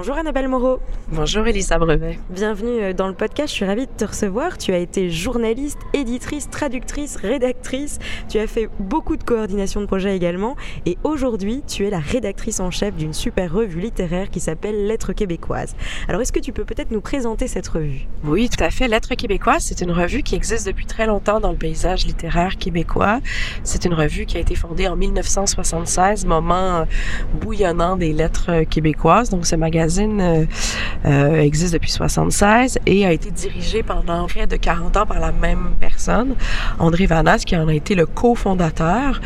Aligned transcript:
Bonjour 0.00 0.16
Annabelle 0.16 0.48
Moreau. 0.48 0.80
Bonjour 1.12 1.46
Elisa 1.46 1.76
Brevet. 1.76 2.18
Bienvenue 2.30 2.80
euh, 2.80 2.92
dans 2.94 3.06
le 3.06 3.12
podcast, 3.12 3.48
je 3.48 3.56
suis 3.56 3.66
ravie 3.66 3.86
de 3.86 3.92
te 3.94 4.06
recevoir. 4.06 4.56
Tu 4.56 4.72
as 4.72 4.78
été 4.78 5.10
journaliste, 5.10 5.78
éditrice, 5.92 6.48
traductrice, 6.48 7.16
rédactrice. 7.16 7.98
Tu 8.30 8.38
as 8.38 8.46
fait 8.46 8.70
beaucoup 8.78 9.18
de 9.18 9.22
coordination 9.22 9.82
de 9.82 9.84
projets 9.84 10.16
également. 10.16 10.56
Et 10.86 10.96
aujourd'hui, 11.04 11.62
tu 11.66 11.86
es 11.86 11.90
la 11.90 11.98
rédactrice 11.98 12.60
en 12.60 12.70
chef 12.70 12.96
d'une 12.96 13.12
super 13.12 13.52
revue 13.52 13.78
littéraire 13.78 14.30
qui 14.30 14.40
s'appelle 14.40 14.86
Lettres 14.86 15.12
québécoises. 15.12 15.76
Alors 16.08 16.22
est-ce 16.22 16.32
que 16.32 16.40
tu 16.40 16.54
peux 16.54 16.64
peut-être 16.64 16.92
nous 16.92 17.02
présenter 17.02 17.46
cette 17.46 17.68
revue? 17.68 18.06
Oui, 18.24 18.48
tout 18.48 18.64
à 18.64 18.70
fait. 18.70 18.88
Lettres 18.88 19.16
québécoises, 19.16 19.64
c'est 19.64 19.82
une 19.82 19.92
revue 19.92 20.22
qui 20.22 20.34
existe 20.34 20.66
depuis 20.66 20.86
très 20.86 21.04
longtemps 21.04 21.40
dans 21.40 21.50
le 21.50 21.58
paysage 21.58 22.06
littéraire 22.06 22.56
québécois. 22.56 23.20
C'est 23.64 23.84
une 23.84 23.92
revue 23.92 24.24
qui 24.24 24.38
a 24.38 24.40
été 24.40 24.54
fondée 24.54 24.88
en 24.88 24.96
1976, 24.96 26.24
moment 26.24 26.86
bouillonnant 27.42 27.98
des 27.98 28.14
lettres 28.14 28.62
québécoises. 28.62 29.28
Donc 29.28 29.44
ce 29.44 29.56
magazine 29.56 29.89
magazine 29.90 30.20
euh, 30.20 30.44
euh, 31.06 31.40
existe 31.40 31.72
depuis 31.72 31.90
76 31.90 32.78
et 32.86 33.06
a 33.06 33.12
été 33.12 33.30
dirigé 33.30 33.82
pendant 33.82 34.26
près 34.26 34.46
de 34.46 34.56
40 34.56 34.98
ans 34.98 35.06
par 35.06 35.18
la 35.18 35.32
même 35.32 35.70
personne, 35.80 36.34
André 36.78 37.06
Vanas, 37.06 37.38
qui 37.46 37.56
en 37.56 37.68
a 37.68 37.74
été 37.74 37.94
le 37.94 38.04
cofondateur. 38.04 39.20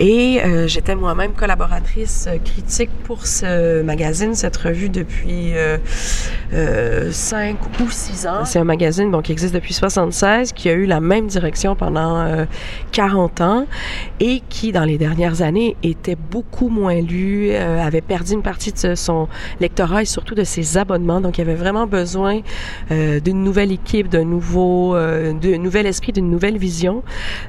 Et 0.00 0.42
euh, 0.44 0.66
j'étais 0.66 0.96
moi-même 0.96 1.32
collaboratrice 1.32 2.28
critique 2.44 2.90
pour 3.04 3.26
ce 3.26 3.82
magazine, 3.82 4.34
cette 4.34 4.56
revue 4.56 4.88
depuis 4.88 5.52
euh, 5.54 7.12
5 7.12 7.56
ou 7.80 7.90
6 7.90 8.26
ans. 8.26 8.44
C'est 8.44 8.58
un 8.58 8.64
magazine 8.64 9.10
bon, 9.10 9.22
qui 9.22 9.30
existe 9.30 9.54
depuis 9.54 9.74
76, 9.74 10.52
qui 10.52 10.68
a 10.68 10.72
eu 10.72 10.86
la 10.86 11.00
même 11.00 11.28
direction 11.28 11.76
pendant 11.76 12.46
40 12.90 13.40
ans 13.40 13.66
et 14.18 14.42
qui, 14.48 14.72
dans 14.72 14.84
les 14.84 14.98
dernières 14.98 15.42
années, 15.42 15.76
était 15.82 16.16
beaucoup 16.16 16.68
moins 16.68 17.00
lu, 17.00 17.54
avait 17.54 18.00
perdu 18.00 18.32
une 18.32 18.42
partie 18.42 18.72
de 18.72 18.94
son 18.94 19.28
lectorat 19.60 20.01
surtout 20.04 20.34
de 20.34 20.44
ses 20.44 20.76
abonnements. 20.78 21.20
Donc, 21.20 21.38
il 21.38 21.42
y 21.42 21.44
avait 21.44 21.54
vraiment 21.54 21.86
besoin 21.86 22.40
euh, 22.90 23.20
d'une 23.20 23.42
nouvelle 23.42 23.72
équipe, 23.72 24.08
d'un 24.08 24.24
nouveau, 24.24 24.94
euh, 24.94 25.32
d'un 25.32 25.58
nouvel 25.58 25.86
esprit, 25.86 26.12
d'une 26.12 26.30
nouvelle 26.30 26.58
vision. 26.58 27.02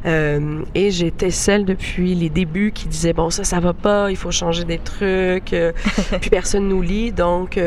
Euh, 0.06 0.64
et 0.76 0.92
j'étais 0.92 1.32
celle 1.32 1.66
depuis 1.66 2.16
les 2.16 2.30
débuts 2.30 2.72
qui 2.73 2.88
disait 2.88 3.14
bon 3.14 3.30
ça 3.30 3.44
ça 3.44 3.60
va 3.60 3.73
pas, 3.73 4.10
il 4.10 4.18
faut 4.18 4.32
changer 4.32 4.64
des 4.64 4.80
trucs. 4.80 5.56
Puis 6.22 6.30
personne 6.30 6.68
nous 6.68 6.82
lit, 6.82 7.12
donc 7.12 7.60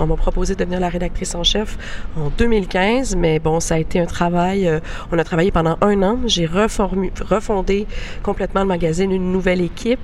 on 0.00 0.06
m'a 0.06 0.16
proposé 0.16 0.54
de 0.54 0.60
devenir 0.60 0.80
la 0.80 0.88
rédactrice 0.88 1.34
en 1.34 1.44
chef 1.44 1.78
en 2.16 2.30
2015. 2.36 3.16
Mais 3.16 3.38
bon, 3.38 3.60
ça 3.60 3.76
a 3.76 3.78
été 3.78 4.00
un 4.00 4.06
travail. 4.06 4.70
On 5.12 5.18
a 5.18 5.24
travaillé 5.24 5.50
pendant 5.50 5.76
un 5.80 6.02
an. 6.02 6.18
J'ai 6.26 6.46
refondé 6.46 7.86
complètement 8.22 8.62
le 8.62 8.68
magazine, 8.68 9.10
une 9.10 9.32
nouvelle 9.32 9.60
équipe, 9.60 10.00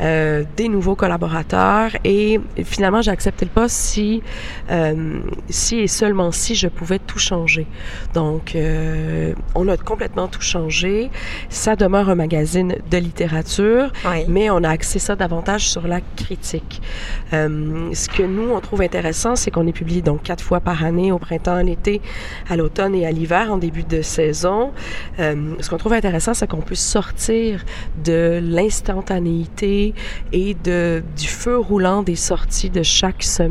des 0.00 0.68
nouveaux 0.68 0.94
collaborateurs 0.94 1.90
et 2.04 2.40
finalement 2.64 3.02
j'ai 3.02 3.10
accepté 3.10 3.46
pas 3.60 3.68
si, 3.68 4.22
euh, 4.70 5.20
si 5.50 5.80
et 5.80 5.86
seulement 5.86 6.32
si 6.32 6.54
je 6.54 6.66
pouvais 6.66 6.98
tout 6.98 7.18
changer. 7.18 7.66
Donc, 8.14 8.54
euh, 8.54 9.34
on 9.54 9.68
a 9.68 9.76
complètement 9.76 10.28
tout 10.28 10.40
changé. 10.40 11.10
Ça 11.50 11.76
demeure 11.76 12.08
un 12.08 12.14
magazine 12.14 12.76
de 12.90 12.96
littérature, 12.96 13.92
mais 14.28 14.48
on 14.48 14.64
a 14.64 14.70
axé 14.70 14.98
ça 14.98 15.14
davantage 15.14 15.68
sur 15.68 15.86
la 15.86 16.00
critique. 16.16 16.80
Euh, 17.34 17.90
ce 17.92 18.08
que 18.08 18.22
nous, 18.22 18.50
on 18.50 18.60
trouve 18.60 18.80
intéressant, 18.80 19.36
c'est 19.36 19.50
qu'on 19.50 19.66
est 19.66 19.72
publié 19.72 20.00
donc 20.00 20.22
quatre 20.22 20.42
fois 20.42 20.60
par 20.60 20.82
année, 20.82 21.12
au 21.12 21.18
printemps, 21.18 21.60
l'été, 21.60 22.00
à 22.48 22.56
l'automne 22.56 22.94
et 22.94 23.04
à 23.04 23.10
l'hiver, 23.10 23.52
en 23.52 23.58
début 23.58 23.84
de 23.84 24.00
saison. 24.00 24.72
Ce 25.18 25.68
qu'on 25.68 25.76
trouve 25.76 25.92
intéressant, 25.92 26.32
c'est 26.32 26.48
qu'on 26.48 26.62
peut 26.62 26.74
sortir 26.74 27.62
de 28.02 28.40
l'instantanéité 28.42 29.92
et 30.32 30.54
de, 30.54 31.02
du 31.18 31.28
feu 31.28 31.58
roulant 31.58 32.02
des 32.02 32.16
sorties 32.16 32.70
de 32.70 32.82
chaque 32.82 33.22
semaine, 33.22 33.49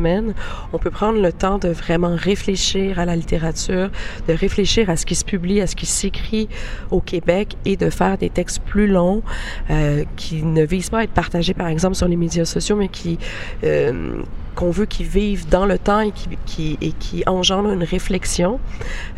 on 0.74 0.78
peut 0.78 0.92
prendre 0.92 1.22
le 1.22 1.32
temps 1.32 1.58
de 1.58 1.70
vraiment 1.70 2.16
réfléchir 2.16 3.00
à 3.00 3.06
la 3.06 3.16
littérature, 3.16 3.90
de 4.28 4.34
réfléchir 4.34 4.90
à 4.90 4.96
ce 4.96 5.06
qui 5.06 5.16
se 5.16 5.26
publie, 5.26 5.62
à 5.62 5.68
ce 5.68 5.76
qui 5.76 5.86
s'écrit 5.86 6.48
au 6.92 7.02
Québec 7.02 7.58
et 7.66 7.76
de 7.78 7.90
faire 7.90 8.18
des 8.18 8.30
textes 8.30 8.60
plus 8.60 8.88
longs 8.88 9.22
euh, 9.70 10.04
qui 10.16 10.44
ne 10.44 10.64
visent 10.66 10.90
pas 10.90 11.00
à 11.00 11.04
être 11.04 11.12
partagés, 11.12 11.54
par 11.54 11.68
exemple, 11.68 11.96
sur 11.96 12.08
les 12.08 12.16
médias 12.16 12.46
sociaux, 12.46 12.76
mais 12.76 12.88
qui 12.88 13.18
euh, 13.64 14.22
qu'on 14.60 14.72
veut 14.72 14.86
qu'ils 14.86 15.06
vivent 15.06 15.48
dans 15.48 15.66
le 15.66 15.78
temps 15.78 16.02
et 16.02 16.12
qui, 16.12 16.28
qui, 16.46 16.78
et 16.82 16.92
qui 16.92 17.24
engendrent 17.28 17.72
une 17.72 17.86
réflexion. 17.86 18.60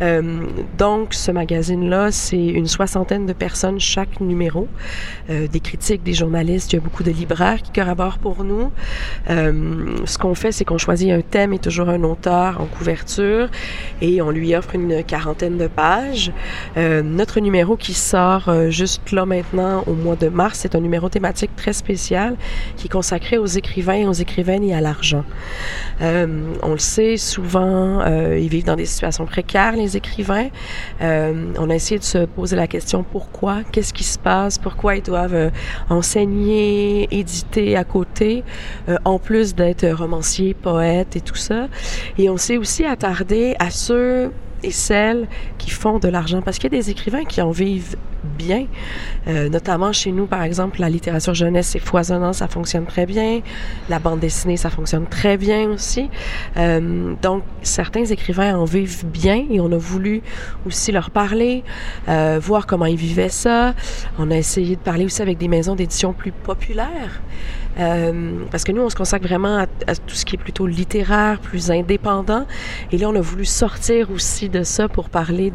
Euh, 0.02 0.44
donc, 0.78 1.16
ce 1.16 1.32
magazine-là, 1.32 2.12
c'est 2.12 2.46
une 2.46 2.68
soixantaine 2.68 3.26
de 3.26 3.34
personnes 3.34 3.80
chaque 3.80 4.22
numéro, 4.22 4.68
euh, 5.32 5.48
des 5.48 5.60
critiques, 5.60 6.04
des 6.04 6.14
journalistes, 6.14 6.74
il 6.74 6.76
y 6.76 6.80
a 6.80 6.82
beaucoup 6.82 7.02
de 7.02 7.10
libraires 7.10 7.60
qui 7.64 7.72
collaborent 7.72 8.20
pour 8.20 8.44
nous. 8.44 8.72
Euh, 9.32 9.96
ce 10.06 10.20
qu'on 10.20 10.36
fait, 10.36 10.52
c'est 10.52 10.64
qu'on 10.64 10.78
choisit 10.78 11.10
un 11.10 11.22
thème 11.22 11.54
et 11.54 11.60
toujours 11.60 11.90
un 11.90 12.04
auteur 12.04 12.62
en 12.62 12.66
couverture 12.66 13.50
et 14.00 14.22
on 14.22 14.30
lui 14.30 14.56
offre 14.56 14.76
une 14.76 15.04
quarantaine 15.04 15.58
de 15.58 15.68
pages. 15.68 16.32
Euh, 16.78 17.02
notre 17.02 17.40
numéro 17.40 17.78
qui 17.78 17.96
sort 17.96 18.48
euh, 18.48 18.70
juste 18.70 19.12
là 19.12 19.26
maintenant 19.26 19.84
au 19.88 19.94
mois 19.94 20.16
de 20.16 20.30
mars, 20.30 20.60
c'est 20.60 20.76
un 20.76 20.82
numéro 20.82 21.10
thématique 21.10 21.56
très 21.56 21.74
spécial 21.74 22.36
qui 22.78 22.86
est 22.86 22.92
consacré 22.92 23.40
aux 23.40 23.48
écrivains, 23.48 24.08
aux 24.08 24.14
écrivaines 24.14 24.64
et 24.64 24.76
à 24.76 24.82
l'argent. 24.82 25.24
Euh, 26.02 26.54
on 26.64 26.72
le 26.72 26.78
sait, 26.78 27.18
souvent, 27.18 28.02
euh, 28.02 28.38
ils 28.40 28.50
vivent 28.50 28.66
dans 28.66 28.76
des 28.76 28.86
situations 28.86 29.26
précaires, 29.26 29.76
les 29.76 29.98
écrivains. 29.98 30.50
Euh, 31.02 31.54
on 31.58 31.70
a 31.70 31.76
essayé 31.76 32.00
de 32.00 32.04
se 32.04 32.26
poser 32.26 32.56
la 32.56 32.68
question 32.68 33.04
pourquoi, 33.04 33.60
qu'est-ce 33.72 33.94
qui 33.94 34.04
se 34.04 34.18
passe, 34.18 34.58
pourquoi 34.58 34.96
ils 34.96 35.04
doivent 35.04 35.52
enseigner, 35.90 37.08
éditer 37.12 37.76
à 37.76 37.84
côté, 37.84 38.44
en 39.06 39.20
plus 39.20 39.56
d'être 39.56 39.88
romanciers, 39.88 40.54
poètes 40.54 41.16
et 41.16 41.22
tout 41.22 41.36
ça? 41.36 41.68
Et 42.18 42.30
on 42.30 42.38
s'est 42.38 42.58
aussi 42.58 42.86
attardé 42.86 43.56
à 43.60 43.70
ceux 43.70 44.32
et 44.64 44.72
celles 44.72 45.28
qui 45.58 45.70
font 45.70 46.00
de 46.00 46.08
l'argent. 46.08 46.42
Parce 46.42 46.58
qu'il 46.58 46.72
y 46.72 46.76
a 46.76 46.80
des 46.80 46.90
écrivains 46.90 47.26
qui 47.26 47.42
en 47.42 47.52
vivent 47.52 47.96
bien, 48.24 48.68
euh, 49.28 49.50
notamment 49.50 49.92
chez 49.92 50.12
nous, 50.12 50.28
par 50.28 50.44
exemple, 50.44 50.80
la 50.80 50.90
littérature 50.90 51.34
jeunesse, 51.34 51.70
c'est 51.70 51.80
foisonnant, 51.80 52.34
ça 52.34 52.48
fonctionne 52.48 52.86
très 52.86 53.06
bien. 53.06 53.42
La 53.90 54.00
bande 54.00 54.20
dessinée, 54.20 54.58
ça 54.58 54.70
fonctionne 54.70 55.08
très 55.08 55.38
bien 55.38 55.70
aussi. 55.70 56.10
Euh, 56.58 57.14
donc, 57.22 57.44
certains 57.62 58.06
écrivains 58.06 58.56
en 58.56 58.66
vivent 58.66 59.06
bien 59.06 59.46
et 59.50 59.60
on 59.60 59.72
a 59.72 59.78
voulu 59.78 60.22
aussi 60.66 60.92
leur 60.92 61.10
parler, 61.10 61.64
euh, 62.10 62.40
voir 62.42 62.68
comment 62.68 62.86
ils 62.86 62.98
vivaient 62.98 63.30
ça. 63.30 63.74
On 64.20 64.30
a 64.32 64.38
essayé 64.38 64.76
de 64.76 64.82
parler 64.82 65.06
aussi 65.06 65.22
avec 65.22 65.38
des 65.38 65.48
maisons 65.48 65.76
d'édition 65.76 66.14
plus 66.14 66.32
populaires. 66.32 67.22
Euh, 67.80 68.46
parce 68.52 68.64
que 68.64 68.72
nous, 68.72 68.82
on 68.82 68.90
se 68.90 68.96
consacre 68.96 69.26
vraiment 69.26 69.58
à, 69.58 69.66
à, 69.88 69.96
tout 69.96 70.16
ce 70.16 70.26
qui 70.26 70.36
est 70.36 70.40
plutôt 70.40 70.68
littéraire, 70.68 71.40
plus 71.40 71.72
indépendant. 71.72 72.46
Et 72.92 72.98
là, 72.98 73.10
on 73.10 73.16
a 73.16 73.22
voulu 73.22 73.46
sortir 73.46 74.12
aussi 74.12 74.50
de 74.50 74.64
ça 74.64 74.88
pour 74.88 75.10
parler 75.10 75.52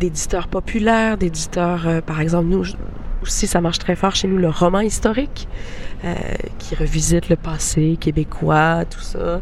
d'éditeurs 0.00 0.48
populaires, 0.48 1.16
d'éditeurs, 1.16 1.86
euh, 1.86 2.00
par 2.00 2.20
exemple, 2.20 2.48
nous 2.48 2.64
aussi, 3.22 3.46
ça 3.46 3.60
marche 3.60 3.78
très 3.78 3.96
fort 3.96 4.14
chez 4.14 4.28
nous, 4.28 4.38
le 4.38 4.48
roman 4.48 4.80
historique, 4.80 5.48
euh, 6.04 6.14
qui 6.58 6.74
revisite 6.74 7.28
le 7.28 7.36
passé 7.36 7.98
québécois, 8.00 8.84
tout 8.88 9.00
ça. 9.00 9.40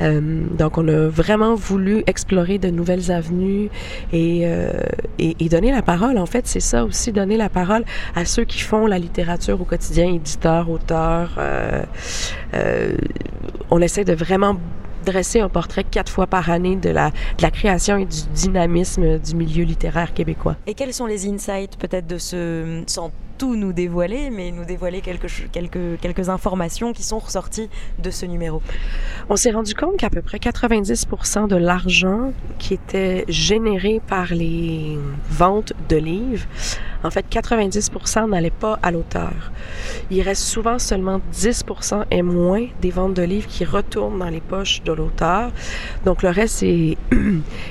Euh, 0.00 0.42
donc, 0.58 0.78
on 0.78 0.88
a 0.88 1.08
vraiment 1.08 1.54
voulu 1.54 2.02
explorer 2.06 2.58
de 2.58 2.70
nouvelles 2.70 3.12
avenues 3.12 3.70
et, 4.12 4.42
euh, 4.44 4.70
et, 5.18 5.36
et, 5.38 5.48
donner 5.48 5.70
la 5.70 5.82
parole. 5.82 6.18
En 6.18 6.26
fait, 6.26 6.46
c'est 6.46 6.60
ça 6.60 6.84
aussi, 6.84 7.12
donner 7.12 7.36
la 7.36 7.48
parole 7.48 7.84
à 8.16 8.24
ceux 8.24 8.44
qui 8.44 8.60
font 8.60 8.86
la 8.86 8.98
littérature 8.98 9.60
au 9.60 9.64
quotidien, 9.64 10.12
éditeurs, 10.12 10.70
auteurs. 10.70 11.30
Euh, 11.38 11.82
euh, 12.54 12.96
on 13.70 13.80
essaie 13.80 14.04
de 14.04 14.14
vraiment 14.14 14.56
dresser 15.02 15.40
un 15.40 15.48
portrait 15.48 15.84
quatre 15.84 16.10
fois 16.10 16.26
par 16.26 16.50
année 16.50 16.76
de 16.76 16.90
la, 16.90 17.10
de 17.10 17.42
la 17.42 17.50
création 17.50 17.96
et 17.96 18.06
du 18.06 18.22
dynamisme 18.34 19.18
du 19.18 19.34
milieu 19.34 19.64
littéraire 19.64 20.14
québécois. 20.14 20.56
Et 20.66 20.74
quels 20.74 20.94
sont 20.94 21.06
les 21.06 21.28
insights 21.28 21.76
peut-être 21.76 22.06
de 22.06 22.18
ce, 22.18 22.82
sans 22.86 23.10
tout 23.38 23.56
nous 23.56 23.72
dévoiler, 23.72 24.30
mais 24.30 24.50
nous 24.52 24.64
dévoiler 24.64 25.00
quelques, 25.00 25.26
quelques, 25.50 26.00
quelques 26.00 26.28
informations 26.28 26.92
qui 26.92 27.02
sont 27.02 27.18
ressorties 27.18 27.68
de 28.02 28.10
ce 28.10 28.26
numéro? 28.26 28.62
On 29.28 29.36
s'est 29.36 29.50
rendu 29.50 29.74
compte 29.74 29.96
qu'à 29.96 30.10
peu 30.10 30.22
près 30.22 30.38
90% 30.38 31.48
de 31.48 31.56
l'argent 31.56 32.32
qui 32.58 32.74
était 32.74 33.24
généré 33.28 34.00
par 34.06 34.32
les 34.32 34.98
ventes 35.28 35.72
de 35.88 35.96
livres 35.96 36.46
En 37.04 37.10
fait, 37.10 37.24
90% 37.30 38.28
n'allaient 38.30 38.50
pas 38.50 38.78
à 38.82 38.90
l'auteur. 38.90 39.52
Il 40.10 40.22
reste 40.22 40.42
souvent 40.42 40.78
seulement 40.78 41.20
10% 41.34 42.04
et 42.10 42.22
moins 42.22 42.66
des 42.80 42.90
ventes 42.90 43.14
de 43.14 43.22
livres 43.22 43.48
qui 43.48 43.64
retournent 43.64 44.18
dans 44.18 44.28
les 44.28 44.40
poches 44.40 44.82
de 44.82 44.92
l'auteur. 44.92 45.50
Donc 46.04 46.22
le 46.22 46.30
reste 46.30 46.62
est, 46.62 46.96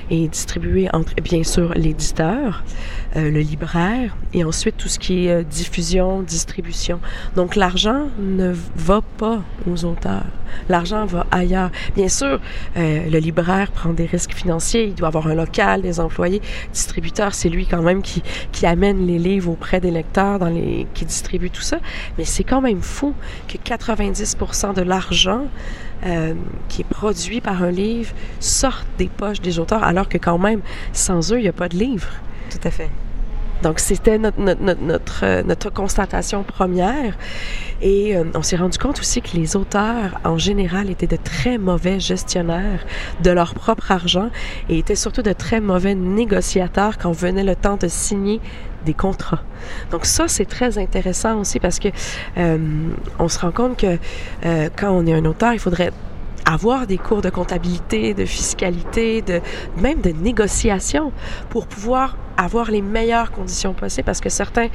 distribué 0.10 0.90
entre, 0.94 1.14
bien 1.16 1.44
sûr, 1.44 1.74
l'éditeur, 1.76 2.64
euh, 3.16 3.30
le 3.30 3.40
libraire 3.40 4.16
et 4.34 4.44
ensuite 4.44 4.78
tout 4.78 4.88
ce 4.88 5.00
qui 5.00 5.28
est 5.28 5.32
euh, 5.32 5.44
diffusion, 5.44 6.22
distribution. 6.22 7.00
Donc 7.36 7.56
l'argent 7.56 8.08
ne 8.20 8.54
va 8.76 9.02
pas 9.18 9.42
aux 9.70 9.86
auteurs. 9.86 10.26
L'argent 10.70 11.06
va 11.06 11.26
ailleurs. 11.32 11.72
Bien 11.96 12.10
sûr, 12.10 12.40
euh, 12.78 13.10
le 13.10 13.20
libraire 13.20 13.72
prend 13.72 13.94
des 13.94 14.06
risques 14.06 14.34
financiers. 14.34 14.86
Il 14.86 14.96
doit 14.96 15.08
avoir 15.08 15.28
un 15.28 15.36
local, 15.36 15.82
des 15.82 16.00
employés. 16.00 16.42
Distributeur, 16.74 17.34
c'est 17.34 17.50
lui 17.50 17.66
quand 17.66 17.82
même 17.82 18.02
qui, 18.02 18.22
qui 18.52 18.66
amène 18.66 19.06
les 19.06 19.20
livres 19.22 19.52
auprès 19.52 19.80
des 19.80 19.92
lecteurs, 19.92 20.40
dans 20.40 20.50
les, 20.50 20.88
qui 20.94 21.06
distribue 21.06 21.50
tout 21.50 21.62
ça. 21.62 21.80
Mais 22.18 22.26
c'est 22.26 22.44
quand 22.44 22.62
même 22.62 22.82
fou 22.82 23.14
que 23.48 23.58
90% 23.58 24.74
de 24.74 24.82
l'argent 24.82 25.46
euh, 26.06 26.34
qui 26.68 26.82
est 26.82 26.90
produit 26.90 27.42
par 27.42 27.64
un 27.64 27.72
livre 27.72 28.14
sorte 28.40 28.88
des 28.98 29.08
poches 29.08 29.42
des 29.42 29.60
auteurs, 29.60 29.84
alors 29.84 30.10
que 30.10 30.18
quand 30.18 30.38
même, 30.38 30.62
sans 30.94 31.32
eux, 31.32 31.38
il 31.40 31.44
n'y 31.44 31.48
a 31.48 31.54
pas 31.54 31.70
de 31.70 31.78
livre. 31.78 32.10
Tout 32.50 32.68
à 32.68 32.72
fait. 32.72 32.90
Donc, 33.64 33.80
c'était 33.80 34.18
notre, 34.18 34.40
notre, 34.40 34.82
notre, 34.82 35.20
euh, 35.24 35.44
notre, 35.44 35.70
constatation 35.70 36.44
première. 36.44 37.18
Et 37.82 38.16
euh, 38.16 38.24
on 38.36 38.44
s'est 38.44 38.58
rendu 38.58 38.78
compte 38.78 39.00
aussi 39.00 39.22
que 39.22 39.36
les 39.36 39.56
auteurs, 39.56 40.20
en 40.24 40.38
général, 40.38 40.90
étaient 40.90 41.08
de 41.08 41.18
très 41.18 41.58
mauvais 41.58 42.00
gestionnaires 42.00 42.86
de 43.24 43.32
leur 43.32 43.54
propre 43.54 43.92
argent 43.92 44.30
et 44.70 44.78
étaient 44.78 44.96
surtout 44.96 45.24
de 45.24 45.34
très 45.34 45.62
mauvais 45.62 45.96
négociateurs 45.96 46.98
quand 46.98 47.12
venait 47.12 47.44
le 47.44 47.56
temps 47.56 47.78
de 47.78 47.88
signer 47.88 48.40
des 48.86 48.94
contrats. 48.94 49.42
Donc 49.92 50.06
ça, 50.06 50.28
c'est 50.28 50.46
très 50.46 50.78
intéressant 50.78 51.40
aussi 51.40 51.60
parce 51.60 51.80
que 51.80 51.90
euh, 52.38 52.58
on 53.20 53.28
se 53.28 53.40
rend 53.40 53.52
compte 53.52 53.78
que 53.78 53.98
euh, 54.46 54.70
quand 54.76 54.92
on 54.92 55.06
est 55.06 55.14
un 55.14 55.26
auteur, 55.26 55.54
il 55.54 55.60
faudrait 55.60 55.92
avoir 56.46 56.88
des 56.88 56.98
cours 56.98 57.22
de 57.22 57.30
comptabilité, 57.30 58.14
de 58.14 58.26
fiscalité, 58.26 59.22
de 59.22 59.42
même 59.78 60.02
de 60.02 60.10
négociation 60.10 61.12
pour 61.50 61.68
pouvoir 61.68 62.18
avoir 62.38 62.72
les 62.72 62.82
meilleures 62.82 63.32
conditions 63.32 63.74
possibles 63.74 64.06
parce 64.06 64.22
que 64.22 64.30
certains 64.30 64.68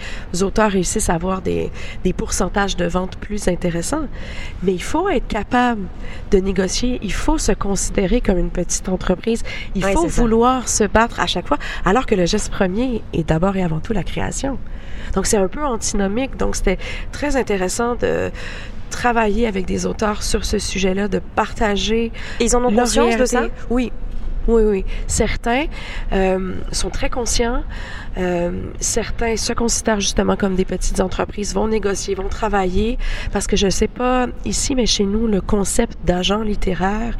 auteurs 0.43 0.71
réussissent 0.71 1.11
à 1.11 1.15
avoir 1.15 1.43
des, 1.43 1.71
des 2.05 2.13
pourcentages 2.13 2.77
de 2.77 2.87
vente 2.87 3.17
plus 3.17 3.49
intéressants. 3.49 4.07
Mais 4.63 4.73
il 4.73 4.83
faut 4.83 5.09
être 5.09 5.27
capable 5.27 5.83
de 6.31 6.39
négocier, 6.39 6.99
il 7.03 7.13
faut 7.13 7.39
se 7.39 7.53
considérer 7.53 8.21
comme 8.21 8.39
une 8.39 8.51
petite 8.51 8.89
entreprise, 8.89 9.43
il 9.75 9.85
faut 9.85 10.09
ça. 10.09 10.21
vouloir 10.21 10.69
se 10.69 10.85
battre 10.85 11.21
à 11.21 11.27
chaque 11.27 11.49
fois, 11.49 11.59
alors 11.85 12.07
que 12.07 12.15
le 12.15 12.27
geste 12.27 12.51
premier 12.51 13.03
est 13.13 13.29
d'abord 13.29 13.57
et 13.57 13.63
avant 13.63 13.81
tout 13.81 13.93
la 13.93 14.05
création. 14.05 14.59
Donc 15.15 15.27
c'est 15.27 15.37
un 15.37 15.49
peu 15.49 15.65
antinomique, 15.65 16.37
donc 16.37 16.57
c'était 16.57 16.79
très 17.13 17.37
intéressant 17.37 17.95
de 17.97 18.31
travailler 18.91 19.47
avec 19.47 19.67
des 19.67 19.87
auteurs 19.87 20.23
sur 20.23 20.45
ce 20.45 20.59
sujet-là, 20.59 21.09
de 21.09 21.21
partager 21.35 22.13
Ils 22.41 22.57
en 22.57 22.65
ont 22.65 22.73
conscience 22.73 23.17
de 23.17 23.25
ça? 23.25 23.47
Oui. 23.71 23.93
Oui, 24.49 24.63
oui. 24.63 24.85
Certains 25.09 25.65
euh, 26.13 26.55
sont 26.71 26.91
très 26.91 27.11
conscients. 27.11 27.65
Euh, 28.17 28.71
certains 28.79 29.37
se 29.37 29.53
considèrent 29.53 30.01
justement 30.01 30.37
comme 30.37 30.55
des 30.55 30.65
petites 30.65 31.01
entreprises, 31.01 31.53
vont 31.53 31.67
négocier, 31.67 32.15
vont 32.15 32.29
travailler, 32.29 32.97
parce 33.33 33.47
que 33.47 33.57
je 33.57 33.67
ne 33.67 33.71
sais 33.71 33.89
pas 33.89 34.29
ici, 34.45 34.75
mais 34.75 34.87
chez 34.87 35.05
nous, 35.05 35.27
le 35.27 35.41
concept 35.41 35.99
d'agent 36.05 36.43
littéraire 36.43 37.17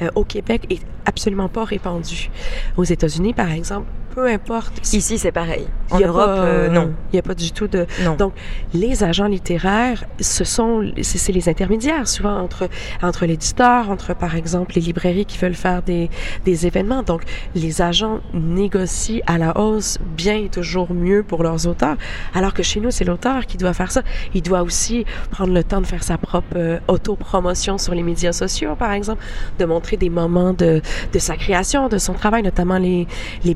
euh, 0.00 0.08
au 0.14 0.24
Québec 0.24 0.66
est 0.70 0.82
absolument 1.06 1.48
pas 1.48 1.64
répandu. 1.64 2.30
Aux 2.76 2.84
États-Unis, 2.84 3.32
par 3.32 3.50
exemple, 3.50 3.86
peu 4.16 4.26
importe. 4.28 4.72
Ici, 4.94 5.18
c'est 5.18 5.30
pareil. 5.30 5.66
En 5.90 6.00
Europe, 6.00 6.24
pas, 6.24 6.38
euh, 6.38 6.68
non. 6.70 6.94
Il 7.12 7.16
n'y 7.16 7.18
a 7.18 7.22
pas 7.22 7.34
du 7.34 7.52
tout 7.52 7.68
de, 7.68 7.86
Non. 8.02 8.16
donc, 8.16 8.32
les 8.72 9.04
agents 9.04 9.26
littéraires, 9.26 10.04
ce 10.20 10.42
sont, 10.42 10.90
c'est 11.02 11.32
les 11.32 11.50
intermédiaires, 11.50 12.08
souvent 12.08 12.40
entre, 12.40 12.70
entre 13.02 13.26
l'éditeur, 13.26 13.90
entre, 13.90 14.14
par 14.16 14.34
exemple, 14.34 14.72
les 14.74 14.80
librairies 14.80 15.26
qui 15.26 15.36
veulent 15.36 15.54
faire 15.54 15.82
des, 15.82 16.08
des 16.46 16.66
événements. 16.66 17.02
Donc, 17.02 17.24
les 17.54 17.82
agents 17.82 18.20
négocient 18.32 19.20
à 19.26 19.36
la 19.36 19.58
hausse 19.58 19.98
bien 20.16 20.38
et 20.38 20.48
toujours 20.48 20.94
mieux 20.94 21.22
pour 21.22 21.42
leurs 21.42 21.66
auteurs. 21.66 21.98
Alors 22.34 22.54
que 22.54 22.62
chez 22.62 22.80
nous, 22.80 22.90
c'est 22.90 23.04
l'auteur 23.04 23.44
qui 23.44 23.58
doit 23.58 23.74
faire 23.74 23.92
ça. 23.92 24.00
Il 24.32 24.40
doit 24.40 24.62
aussi 24.62 25.04
prendre 25.30 25.52
le 25.52 25.62
temps 25.62 25.82
de 25.82 25.86
faire 25.86 26.02
sa 26.02 26.16
propre 26.16 26.56
euh, 26.56 26.78
autopromotion 26.88 27.76
sur 27.76 27.94
les 27.94 28.02
médias 28.02 28.32
sociaux, 28.32 28.76
par 28.76 28.92
exemple, 28.92 29.22
de 29.58 29.64
montrer 29.66 29.98
des 29.98 30.08
moments 30.08 30.54
de, 30.54 30.80
de 31.12 31.18
sa 31.18 31.36
création, 31.36 31.90
de 31.90 31.98
son 31.98 32.14
travail, 32.14 32.42
notamment 32.42 32.78
les, 32.78 33.06
les 33.44 33.54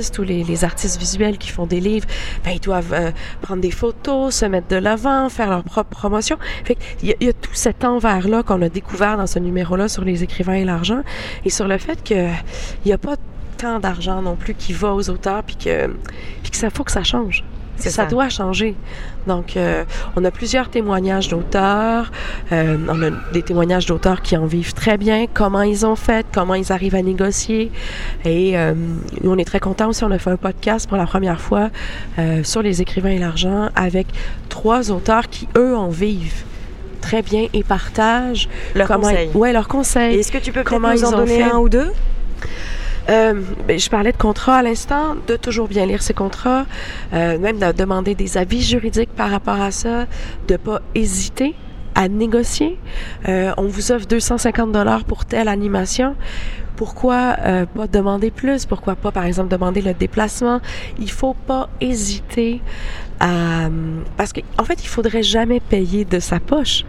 BDistes 0.00 0.18
ou 0.18 0.22
les, 0.22 0.64
artistes 0.64 0.98
visuels 0.98 1.38
qui 1.38 1.50
font 1.50 1.66
des 1.66 1.80
livres. 1.80 2.06
Ben, 2.44 2.52
ils 2.52 2.60
doivent 2.60 2.92
euh, 2.92 3.10
prendre 3.40 3.60
des 3.60 3.70
photos, 3.70 4.34
se 4.34 4.44
mettre 4.44 4.68
de 4.68 4.76
l'avant, 4.76 5.28
faire 5.28 5.50
leur 5.50 5.64
propre 5.64 5.90
promotion. 5.90 6.38
Qu'il 6.64 6.76
il 7.02 7.26
y 7.26 7.28
a 7.28 7.32
tout 7.32 7.54
cet 7.54 7.84
envers-là 7.84 8.42
qu'on 8.42 8.60
a 8.62 8.68
découvert 8.68 9.16
dans 9.16 9.26
ce 9.26 9.38
numéro-là 9.38 9.88
sur 9.88 10.04
les 10.04 10.22
écrivains 10.22 10.54
et 10.54 10.64
l'argent 10.64 11.02
et 11.44 11.50
sur 11.50 11.68
le 11.68 11.78
fait 11.78 12.02
que 12.02 12.28
il 12.84 12.86
n'y 12.86 12.92
a 12.92 12.98
pas 12.98 13.16
tant 13.56 13.78
d'argent 13.78 14.22
non 14.22 14.36
plus 14.36 14.54
qui 14.54 14.72
va 14.72 14.94
aux 14.94 15.10
auteurs 15.10 15.42
puis 15.42 15.56
que, 15.56 15.88
puis 16.42 16.50
que 16.50 16.56
ça 16.56 16.70
faut 16.70 16.84
que 16.84 16.92
ça 16.92 17.02
change. 17.02 17.44
Ça, 17.88 17.90
ça. 17.90 18.06
doit 18.06 18.28
changer. 18.28 18.74
Donc, 19.26 19.56
euh, 19.56 19.84
on 20.16 20.24
a 20.24 20.30
plusieurs 20.30 20.68
témoignages 20.68 21.28
d'auteurs. 21.28 22.10
Euh, 22.52 22.76
on 22.88 23.02
a 23.02 23.10
des 23.32 23.42
témoignages 23.42 23.86
d'auteurs 23.86 24.22
qui 24.22 24.36
en 24.36 24.46
vivent 24.46 24.74
très 24.74 24.96
bien, 24.98 25.26
comment 25.32 25.62
ils 25.62 25.86
ont 25.86 25.96
fait, 25.96 26.26
comment 26.32 26.54
ils 26.54 26.72
arrivent 26.72 26.94
à 26.94 27.02
négocier? 27.02 27.70
Et 28.24 28.58
euh, 28.58 28.74
nous, 29.22 29.30
on 29.30 29.38
est 29.38 29.44
très 29.44 29.60
contents 29.60 29.88
aussi. 29.88 30.04
On 30.04 30.10
a 30.10 30.18
fait 30.18 30.30
un 30.30 30.36
podcast 30.36 30.88
pour 30.88 30.96
la 30.98 31.06
première 31.06 31.40
fois 31.40 31.70
euh, 32.18 32.42
sur 32.44 32.62
les 32.62 32.82
écrivains 32.82 33.10
et 33.10 33.18
l'argent 33.18 33.68
avec 33.74 34.06
trois 34.48 34.90
auteurs 34.90 35.28
qui, 35.28 35.48
eux, 35.56 35.76
en 35.76 35.88
vivent 35.88 36.44
très 37.00 37.22
bien 37.22 37.46
et 37.54 37.62
partagent 37.64 38.48
Leurs 38.74 38.86
comment 38.88 39.08
conseils. 39.08 39.30
ouais 39.34 39.52
leurs 39.54 39.68
conseils 39.68 40.18
Est-ce 40.18 40.30
que 40.30 40.36
tu 40.38 40.52
peux 40.52 40.62
comment 40.62 40.90
nous 40.90 40.98
ils 40.98 41.04
en 41.06 41.14
ont 41.14 41.16
donner 41.18 41.38
fait? 41.38 41.42
un 41.44 41.56
ou 41.58 41.68
deux? 41.70 41.90
Euh, 43.10 43.34
ben, 43.66 43.78
je 43.78 43.90
parlais 43.90 44.12
de 44.12 44.16
contrat 44.16 44.56
à 44.56 44.62
l'instant, 44.62 45.16
de 45.26 45.36
toujours 45.36 45.68
bien 45.68 45.84
lire 45.86 46.02
ses 46.02 46.14
contrats, 46.14 46.66
euh, 47.12 47.38
même 47.38 47.58
de 47.58 47.72
demander 47.72 48.14
des 48.14 48.38
avis 48.38 48.62
juridiques 48.62 49.10
par 49.10 49.30
rapport 49.30 49.60
à 49.60 49.70
ça, 49.70 50.06
de 50.46 50.56
pas 50.56 50.80
hésiter 50.94 51.54
à 51.96 52.08
négocier. 52.08 52.78
Euh, 53.28 53.52
on 53.56 53.66
vous 53.66 53.90
offre 53.90 54.06
250 54.06 54.70
dollars 54.70 55.04
pour 55.04 55.24
telle 55.24 55.48
animation. 55.48 56.14
Pourquoi 56.76 57.36
pas 57.74 57.86
demander 57.88 58.30
plus? 58.30 58.64
Pourquoi 58.64 58.94
pas, 58.94 59.10
par 59.10 59.26
exemple, 59.26 59.50
demander 59.50 59.82
le 59.82 59.92
déplacement? 59.92 60.62
Il 60.98 61.10
faut 61.10 61.34
pas 61.34 61.68
hésiter 61.82 62.62
à... 63.18 63.68
Parce 64.16 64.32
qu'en 64.32 64.40
en 64.56 64.64
fait, 64.64 64.82
il 64.82 64.88
faudrait 64.88 65.22
jamais 65.22 65.60
payer 65.60 66.06
de 66.06 66.18
sa 66.20 66.40
poche 66.40 66.86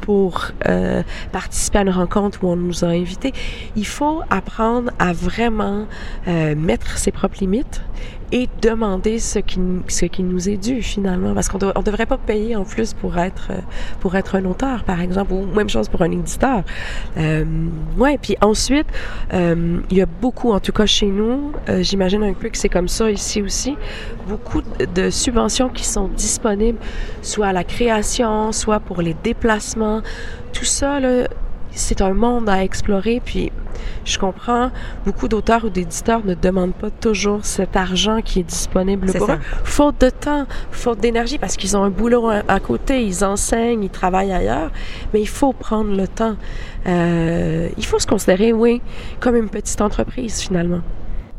pour 0.00 0.48
euh, 0.68 1.02
participer 1.32 1.78
à 1.78 1.82
une 1.82 1.90
rencontre 1.90 2.42
où 2.42 2.48
on 2.48 2.56
nous 2.56 2.84
a 2.84 2.88
invités. 2.88 3.32
Il 3.76 3.86
faut 3.86 4.22
apprendre 4.30 4.90
à 4.98 5.12
vraiment 5.12 5.86
euh, 6.28 6.54
mettre 6.54 6.98
ses 6.98 7.12
propres 7.12 7.38
limites 7.40 7.82
et 8.32 8.48
demander 8.62 9.18
ce 9.18 9.38
qui, 9.38 9.58
ce 9.88 10.04
qui 10.06 10.22
nous 10.22 10.48
est 10.48 10.56
dû 10.56 10.82
finalement, 10.82 11.34
parce 11.34 11.48
qu'on 11.48 11.58
ne 11.58 11.82
devrait 11.82 12.06
pas 12.06 12.18
payer 12.18 12.56
en 12.56 12.64
plus 12.64 12.94
pour 12.94 13.18
être 13.18 13.48
euh, 13.50 13.60
pour 14.00 14.16
être 14.16 14.36
un 14.36 14.44
auteur, 14.44 14.84
par 14.84 15.00
exemple, 15.00 15.32
ou 15.32 15.46
même 15.46 15.68
chose 15.68 15.88
pour 15.88 16.02
un 16.02 16.10
éditeur. 16.10 16.62
Euh, 17.18 17.44
ouais, 17.98 18.18
puis 18.18 18.36
ensuite, 18.40 18.86
euh, 19.32 19.80
il 19.90 19.96
y 19.96 20.02
a 20.02 20.06
beaucoup, 20.06 20.52
en 20.52 20.60
tout 20.60 20.72
cas 20.72 20.86
chez 20.86 21.06
nous, 21.06 21.52
euh, 21.68 21.82
j'imagine 21.82 22.22
un 22.22 22.32
peu 22.32 22.48
que 22.48 22.58
c'est 22.58 22.68
comme 22.68 22.88
ça 22.88 23.10
ici 23.10 23.42
aussi, 23.42 23.76
beaucoup 24.28 24.62
de 24.94 25.10
subventions 25.10 25.68
qui 25.68 25.84
sont 25.84 26.08
disponibles, 26.08 26.78
soit 27.22 27.48
à 27.48 27.52
la 27.52 27.64
création, 27.64 28.52
soit 28.52 28.80
pour 28.80 29.02
les 29.02 29.14
déplacements. 29.22 30.02
Tout 30.52 30.64
ça, 30.64 31.00
là, 31.00 31.28
c'est 31.72 32.00
un 32.00 32.14
monde 32.14 32.48
à 32.48 32.62
explorer, 32.62 33.20
puis 33.24 33.52
je 34.04 34.18
comprends, 34.18 34.70
beaucoup 35.04 35.28
d'auteurs 35.28 35.64
ou 35.64 35.68
d'éditeurs 35.70 36.24
ne 36.24 36.34
demandent 36.34 36.74
pas 36.74 36.90
toujours 36.90 37.44
cet 37.44 37.76
argent 37.76 38.20
qui 38.22 38.40
est 38.40 38.44
disponible 38.44 39.08
C'est 39.10 39.18
pour 39.18 39.28
ça. 39.28 39.34
eux. 39.34 39.40
Faute 39.64 40.00
de 40.00 40.10
temps, 40.10 40.46
faute 40.70 41.00
d'énergie, 41.00 41.38
parce 41.38 41.56
qu'ils 41.56 41.76
ont 41.76 41.82
un 41.82 41.90
boulot 41.90 42.28
à, 42.28 42.42
à 42.48 42.60
côté, 42.60 43.04
ils 43.04 43.24
enseignent, 43.24 43.82
ils 43.84 43.90
travaillent 43.90 44.32
ailleurs, 44.32 44.70
mais 45.12 45.20
il 45.20 45.28
faut 45.28 45.52
prendre 45.52 45.94
le 45.94 46.08
temps. 46.08 46.36
Euh, 46.86 47.68
il 47.76 47.84
faut 47.84 47.98
se 47.98 48.06
considérer, 48.06 48.52
oui, 48.52 48.80
comme 49.20 49.36
une 49.36 49.48
petite 49.48 49.80
entreprise 49.80 50.40
finalement. 50.40 50.80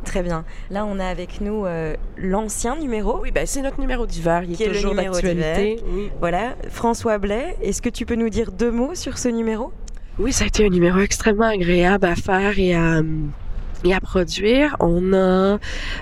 Très 0.03 0.23
bien. 0.23 0.45
Là, 0.71 0.85
on 0.85 1.00
a 1.00 1.05
avec 1.05 1.41
nous 1.41 1.65
euh, 1.65 1.95
l'ancien 2.17 2.75
numéro. 2.75 3.19
Oui, 3.21 3.29
ben 3.31 3.45
c'est 3.45 3.61
notre 3.61 3.79
numéro 3.79 4.07
d'hiver, 4.07 4.43
il 4.43 4.55
Qui 4.55 4.63
est, 4.63 4.71
toujours 4.71 4.95
d'actualité. 4.95 5.79
Oui. 5.93 6.09
Voilà, 6.19 6.55
François 6.69 7.19
Blais. 7.19 7.55
Est-ce 7.61 7.83
que 7.83 7.89
tu 7.89 8.07
peux 8.07 8.15
nous 8.15 8.29
dire 8.29 8.51
deux 8.51 8.71
mots 8.71 8.95
sur 8.95 9.19
ce 9.19 9.27
numéro? 9.29 9.71
Oui, 10.20 10.34
ça 10.34 10.44
a 10.44 10.48
été 10.48 10.65
un 10.65 10.70
numéro 10.70 11.00
extrêmement 11.00 11.48
agréable 11.48 12.06
à 12.06 12.15
faire 12.15 12.60
et 12.60 12.75
à, 12.75 13.01
et 13.84 13.94
à 13.94 14.00
produire. 14.01 14.75
On 14.80 15.13
a 15.13 15.58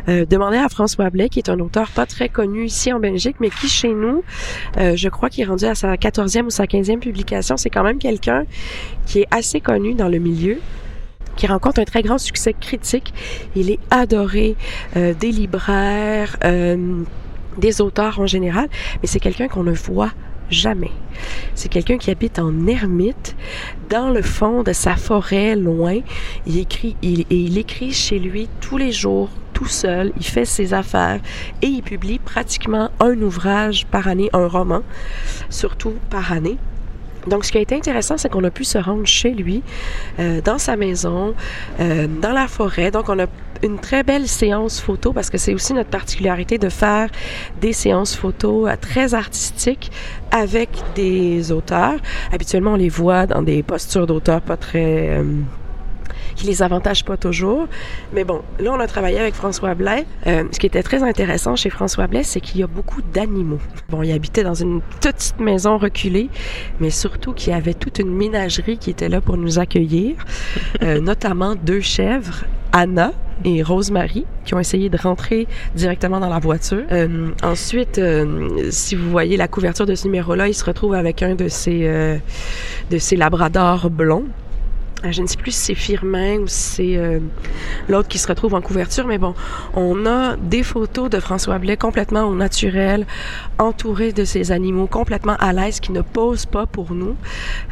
euh, 0.08 0.26
demandé 0.26 0.58
à 0.58 0.68
François 0.68 1.10
Blais, 1.10 1.30
qui 1.30 1.40
est 1.40 1.50
un 1.50 1.60
auteur 1.60 1.90
pas 1.92 2.06
très 2.06 2.28
connu 2.28 2.66
ici 2.66 2.92
en 2.92 3.00
Belgique, 3.00 3.36
mais 3.40 3.50
qui 3.50 3.70
chez 3.70 3.94
nous, 3.94 4.24
euh, 4.78 4.96
je 4.96 5.10
crois 5.10 5.30
qu'il 5.30 5.44
est 5.44 5.48
rendu 5.48 5.66
à 5.66 5.76
sa 5.76 5.94
14e 5.96 6.46
ou 6.46 6.50
sa 6.50 6.66
15e 6.66 7.00
publication. 7.00 7.56
C'est 7.56 7.70
quand 7.70 7.84
même 7.84 8.00
quelqu'un 8.00 8.46
qui 9.06 9.20
est 9.20 9.28
assez 9.32 9.62
connu 9.62 9.94
dans 9.94 10.10
le 10.10 10.18
milieu 10.18 10.60
qui 11.40 11.48
rencontre 11.48 11.80
un 11.80 11.86
très 11.86 12.02
grand 12.02 12.18
succès 12.18 12.54
critique. 12.54 13.14
Il 13.56 13.72
est 13.72 13.80
adoré 13.92 14.58
euh, 14.98 15.14
des 15.14 15.32
libraires, 15.32 16.36
euh, 16.44 17.04
des 17.58 17.80
auteurs 17.80 18.20
en 18.20 18.28
général, 18.28 18.68
mais 19.02 19.08
c'est 19.08 19.22
quelqu'un 19.22 19.48
qu'on 19.48 19.64
ne 19.64 19.72
voit 19.72 20.12
jamais. 20.50 20.92
C'est 21.60 21.68
quelqu'un 21.68 21.98
qui 21.98 22.10
habite 22.10 22.40
en 22.40 22.68
ermite, 22.68 23.36
dans 23.90 24.12
le 24.12 24.22
fond 24.22 24.64
de 24.64 24.72
sa 24.72 24.96
forêt, 24.96 25.58
loin. 25.58 26.00
Il 26.48 26.58
écrit, 26.58 26.96
il, 27.02 27.58
écrit 27.58 27.92
chez 27.92 28.18
lui 28.18 28.48
tous 28.62 28.78
les 28.78 28.94
jours, 28.94 29.28
tout 29.52 29.68
seul. 29.68 30.14
Il 30.16 30.24
fait 30.24 30.46
ses 30.46 30.74
affaires 30.74 31.20
et 31.62 31.68
il 31.68 31.84
publie 31.84 32.18
pratiquement 32.18 32.92
un 33.02 33.22
ouvrage 33.22 33.86
par 33.88 34.08
année, 34.08 34.30
un 34.32 34.48
roman, 34.48 34.84
surtout 35.50 35.96
par 36.10 36.32
année. 36.32 36.58
Donc, 37.30 37.46
ce 37.46 37.52
qui 37.52 37.58
a 37.58 37.62
été 37.62 37.76
intéressant, 37.76 38.18
c'est 38.18 38.30
qu'on 38.30 38.44
a 38.44 38.52
pu 38.52 38.64
se 38.64 38.78
rendre 38.78 39.06
chez 39.06 39.32
lui, 39.32 39.64
euh, 40.20 40.42
dans 40.42 40.58
sa 40.58 40.76
maison, 40.76 41.34
euh, 41.80 42.08
dans 42.22 42.32
la 42.32 42.48
forêt. 42.48 42.92
Donc, 42.92 43.10
on 43.10 43.20
a 43.20 43.28
une 43.64 43.80
très 43.80 44.04
belle 44.04 44.28
séance 44.28 44.80
photo 44.80 45.14
parce 45.14 45.30
que 45.30 45.38
c'est 45.38 45.54
aussi 45.54 45.74
notre 45.74 45.90
particularité 45.90 46.58
de 46.58 46.70
faire 46.70 47.10
des 47.62 47.74
séances 47.74 48.16
photo 48.16 48.68
euh, 48.68 48.76
très 48.80 49.14
artistiques 49.14 49.92
avec 50.32 50.70
des 50.96 51.52
auteurs. 51.52 52.00
Habituellement, 52.32 52.74
on 52.74 52.78
les 52.78 52.90
voit 52.90 53.26
dans 53.26 53.42
des 53.42 53.64
postures 53.64 54.08
d'auteurs 54.08 54.42
pas 54.42 54.58
très 54.58 55.10
euh, 55.10 55.24
qui 56.40 56.48
les 56.48 56.64
avantage 56.64 57.04
pas 57.04 57.18
toujours. 57.18 57.68
Mais 58.14 58.24
bon, 58.24 58.42
là, 58.60 58.72
on 58.74 58.80
a 58.80 58.88
travaillé 58.88 59.20
avec 59.20 59.36
François 59.36 59.76
Blais. 59.76 60.06
Euh, 60.26 60.46
ce 60.52 60.60
qui 60.60 60.66
était 60.66 60.84
très 60.84 61.04
intéressant 61.04 61.56
chez 61.56 61.70
François 61.70 62.08
Blais, 62.08 62.24
c'est 62.24 62.40
qu'il 62.40 62.62
y 62.62 62.64
a 62.64 62.68
beaucoup 62.68 63.02
d'animaux. 63.02 63.60
Bon, 63.90 64.02
il 64.02 64.12
habitait 64.12 64.44
dans 64.44 64.54
une 64.54 64.82
petite 65.02 65.40
maison 65.40 65.78
reculée, 65.78 66.30
mais 66.80 66.90
surtout 66.90 67.34
qu'il 67.34 67.52
y 67.52 67.56
avait 67.56 67.74
toute 67.74 68.00
une 68.00 68.16
ménagerie 68.16 68.78
qui 68.78 68.90
était 68.90 69.10
là 69.10 69.20
pour 69.22 69.38
nous 69.38 69.60
accueillir, 69.60 70.16
euh, 70.82 71.02
notamment 71.02 71.56
deux 71.56 71.82
chèvres, 71.82 72.46
Anna, 72.72 73.12
et 73.46 73.64
Rosemary 73.64 74.26
qui 74.46 74.54
ont 74.54 74.60
essayé 74.60 74.90
de 74.90 74.98
rentrer 74.98 75.48
directement 75.76 76.20
dans 76.20 76.30
la 76.30 76.40
voiture. 76.40 76.84
Euh, 76.92 77.30
ensuite, 77.44 77.98
euh, 77.98 78.70
si 78.72 78.96
vous 78.96 79.10
voyez 79.10 79.38
la 79.38 79.48
couverture 79.48 79.86
de 79.86 79.96
ce 79.96 80.06
numéro-là, 80.06 80.48
il 80.48 80.54
se 80.54 80.66
retrouve 80.66 80.94
avec 80.94 81.24
un 81.24 81.36
de 81.36 81.48
ses, 81.48 81.82
euh, 81.84 82.18
de 82.90 82.98
ses 82.98 83.16
labradors 83.16 83.90
blonds. 83.90 84.26
Euh, 85.06 85.12
Je 85.12 85.22
ne 85.22 85.28
sais 85.28 85.38
plus 85.38 85.52
si 85.52 85.60
c'est 85.60 85.76
Firmin 85.76 86.40
ou 86.40 86.48
si 86.48 86.60
c'est 86.60 86.98
euh, 86.98 87.20
l'autre 87.88 88.08
qui 88.08 88.18
se 88.18 88.28
retrouve 88.28 88.54
en 88.54 88.62
couverture, 88.62 89.08
mais 89.08 89.18
bon, 89.18 89.34
on 89.74 90.06
a 90.06 90.36
des 90.36 90.64
photos 90.64 91.10
de 91.10 91.20
François 91.20 91.58
Blais 91.58 91.78
complètement 91.78 92.24
au 92.24 92.36
naturel, 92.36 93.06
entouré 93.58 94.12
de 94.12 94.26
ces 94.26 94.52
animaux 94.52 94.88
complètement 94.88 95.36
à 95.40 95.54
l'aise 95.54 95.80
qui 95.80 95.92
ne 95.92 96.02
posent 96.02 96.46
pas 96.46 96.66
pour 96.66 96.94
nous. 96.94 97.16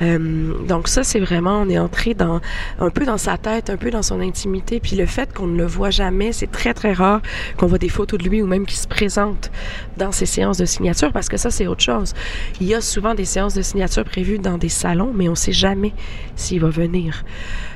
Euh, 0.02 0.54
donc 0.68 0.88
ça, 0.88 1.04
c'est 1.04 1.20
vraiment, 1.20 1.62
on 1.62 1.70
est 1.70 1.80
entré 1.80 2.14
dans 2.14 2.40
un 2.80 2.90
peu 2.90 3.06
dans 3.06 3.18
sa 3.18 3.38
tête, 3.38 3.70
un 3.70 3.78
peu 3.78 3.92
dans 3.92 4.04
son 4.04 4.20
intimité, 4.22 4.80
puis 4.80 4.96
le 4.96 5.06
fait 5.06 5.34
qu'on 5.34 5.48
ne 5.48 5.58
le 5.58 5.66
voit 5.66 5.90
jamais, 5.90 6.32
c'est 6.32 6.52
très 6.52 6.74
très 6.74 6.94
rare 6.94 7.22
qu'on 7.58 7.68
voit 7.68 7.78
des 7.78 7.90
photos 7.90 8.20
de 8.20 8.28
lui 8.28 8.42
ou 8.42 8.48
même 8.48 8.66
qu'il 8.66 8.78
se 8.78 8.88
présente 8.88 9.52
dans 9.98 10.12
ces 10.12 10.26
séances 10.26 10.58
de 10.58 10.66
signature, 10.66 11.12
parce 11.12 11.30
que 11.30 11.38
ça, 11.38 11.50
c'est 11.50 11.68
autre 11.68 11.84
chose. 11.84 12.14
Il 12.62 12.68
y 12.68 12.74
a 12.74 12.82
souvent 12.82 13.16
des 13.16 13.26
séances 13.26 13.54
de 13.54 13.62
signature 13.62 14.04
prévues 14.04 14.40
dans 14.40 14.58
des 14.58 14.70
salons, 14.70 15.12
mais 15.14 15.30
on 15.30 15.36
sait 15.36 15.52
jamais 15.52 15.94
s'il 16.36 16.62
va 16.62 16.70
venir. 16.70 17.17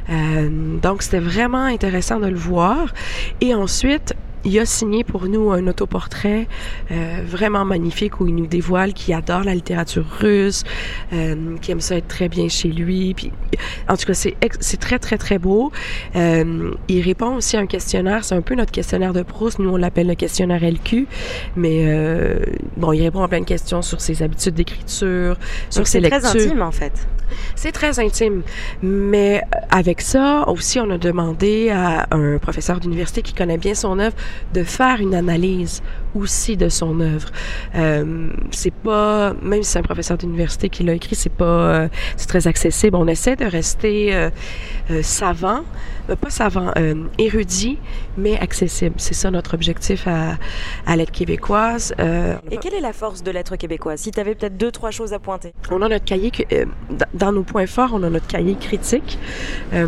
Euh, 0.10 0.50
donc, 0.82 1.04
c'était 1.04 1.20
vraiment 1.20 1.66
intéressant 1.66 2.20
de 2.20 2.28
le 2.28 2.38
voir. 2.38 2.94
Et 3.40 3.54
ensuite, 3.54 4.14
il 4.44 4.58
a 4.60 4.66
signé 4.66 5.04
pour 5.04 5.28
nous 5.28 5.52
un 5.52 5.68
autoportrait 5.68 6.48
euh, 6.92 7.22
vraiment 7.26 7.66
magnifique 7.66 8.20
où 8.20 8.28
il 8.28 8.36
nous 8.36 8.48
dévoile 8.48 8.94
qu'il 8.94 9.14
adore 9.14 9.44
la 9.44 9.54
littérature 9.54 10.06
russe, 10.20 10.64
euh, 11.14 11.58
qu'il 11.62 11.74
aime 11.74 11.82
ça 11.82 11.96
être 11.98 12.08
très 12.08 12.30
bien 12.30 12.48
chez 12.50 12.70
lui. 12.70 13.14
Puis, 13.14 13.32
en 13.88 13.96
tout 13.98 14.06
cas, 14.06 14.14
c'est 14.14 14.80
très, 14.80 15.00
très, 15.00 15.18
très 15.18 15.38
beau. 15.38 15.72
Euh, 16.16 16.72
il 16.88 17.02
répond 17.02 17.36
aussi 17.36 17.58
à 17.58 17.60
un 17.60 17.68
questionnaire. 17.68 18.24
C'est 18.24 18.36
un 18.36 18.42
peu 18.42 18.56
notre 18.56 18.72
questionnaire 18.72 19.14
de 19.14 19.22
Proust. 19.22 19.60
Nous, 19.60 19.70
on 19.70 19.78
l'appelle 19.78 20.08
le 20.08 20.16
questionnaire 20.16 20.62
LQ. 20.64 21.08
Mais 21.56 21.86
bon, 22.78 22.94
il 22.94 23.04
répond 23.04 23.22
à 23.22 23.28
plein 23.28 23.42
de 23.42 23.46
questions 23.46 23.82
sur 23.82 24.02
ses 24.02 24.24
habitudes 24.24 24.56
d'écriture, 24.56 25.38
sur 25.70 25.82
Donc, 25.82 25.88
ses 25.88 26.02
c'est 26.02 26.10
très 26.10 26.20
lectures. 26.20 26.48
intime, 26.48 26.62
en 26.62 26.72
fait. 26.72 27.08
C'est 27.56 27.72
très 27.72 28.00
intime. 28.00 28.42
Mais 28.82 29.42
euh, 29.42 29.58
avec 29.70 30.02
ça, 30.02 30.48
aussi, 30.48 30.80
on 30.80 30.90
a 30.90 30.98
demandé 30.98 31.70
à 31.70 32.08
un 32.12 32.38
professeur 32.38 32.80
d'université 32.80 33.22
qui 33.22 33.34
connaît 33.34 33.58
bien 33.58 33.74
son 33.74 34.00
œuvre 34.00 34.16
de 34.54 34.64
faire 34.64 35.00
une 35.00 35.16
analyse 35.16 35.82
aussi 36.16 36.58
de 36.58 36.70
son 36.70 37.00
œuvre. 37.00 37.30
Euh, 37.76 38.30
c'est 38.52 38.74
pas, 38.74 39.34
même 39.42 39.64
si 39.64 39.72
c'est 39.72 39.80
un 39.80 39.84
professeur 39.84 40.18
d'université 40.18 40.70
qui 40.70 40.84
l'a 40.84 40.94
écrit, 40.94 41.16
c'est 41.16 41.30
pas, 41.32 41.46
euh, 41.46 41.88
c'est 42.18 42.28
très 42.28 42.48
accessible. 42.48 42.96
On 42.98 43.08
essaie 43.08 43.36
de 43.36 43.46
rester 43.46 44.14
euh, 44.14 44.30
euh, 44.92 45.02
savant, 45.04 45.62
euh, 46.10 46.16
pas 46.16 46.30
savant, 46.30 46.72
euh, 46.78 46.96
érudit, 47.18 47.78
mais 48.18 48.38
accessible. 48.40 48.96
C'est 48.98 49.14
ça 49.14 49.32
notre 49.32 49.54
objectif 49.54 50.08
à, 50.08 50.38
à 50.86 50.96
l'aide 50.96 51.12
québécoise. 51.12 51.94
Euh, 52.00 52.36
Et 52.52 52.58
quelle 52.58 52.74
est 52.74 52.82
la 52.82 52.94
force 52.94 53.24
de 53.24 53.32
l'être 53.32 53.56
québécois 53.56 53.98
Si 53.98 54.12
tu 54.12 54.20
avais 54.20 54.36
peut-être 54.36 54.58
deux, 54.58 54.72
trois 54.72 54.92
choses 54.92 55.14
à 55.14 55.20
pointer. 55.20 55.54
on 55.70 55.82
a 55.82 55.88
notre 55.90 56.06
cahier, 56.06 56.32
euh, 56.52 56.66
dans- 56.90 57.06
dans 57.14 57.32
nos 57.32 57.44
points 57.44 57.68
forts, 57.68 57.92
on 57.94 58.04
a 58.04 58.10
notre 58.10 58.28
cahier 58.28 58.56
critique. 58.56 59.18
Euh, 59.74 59.88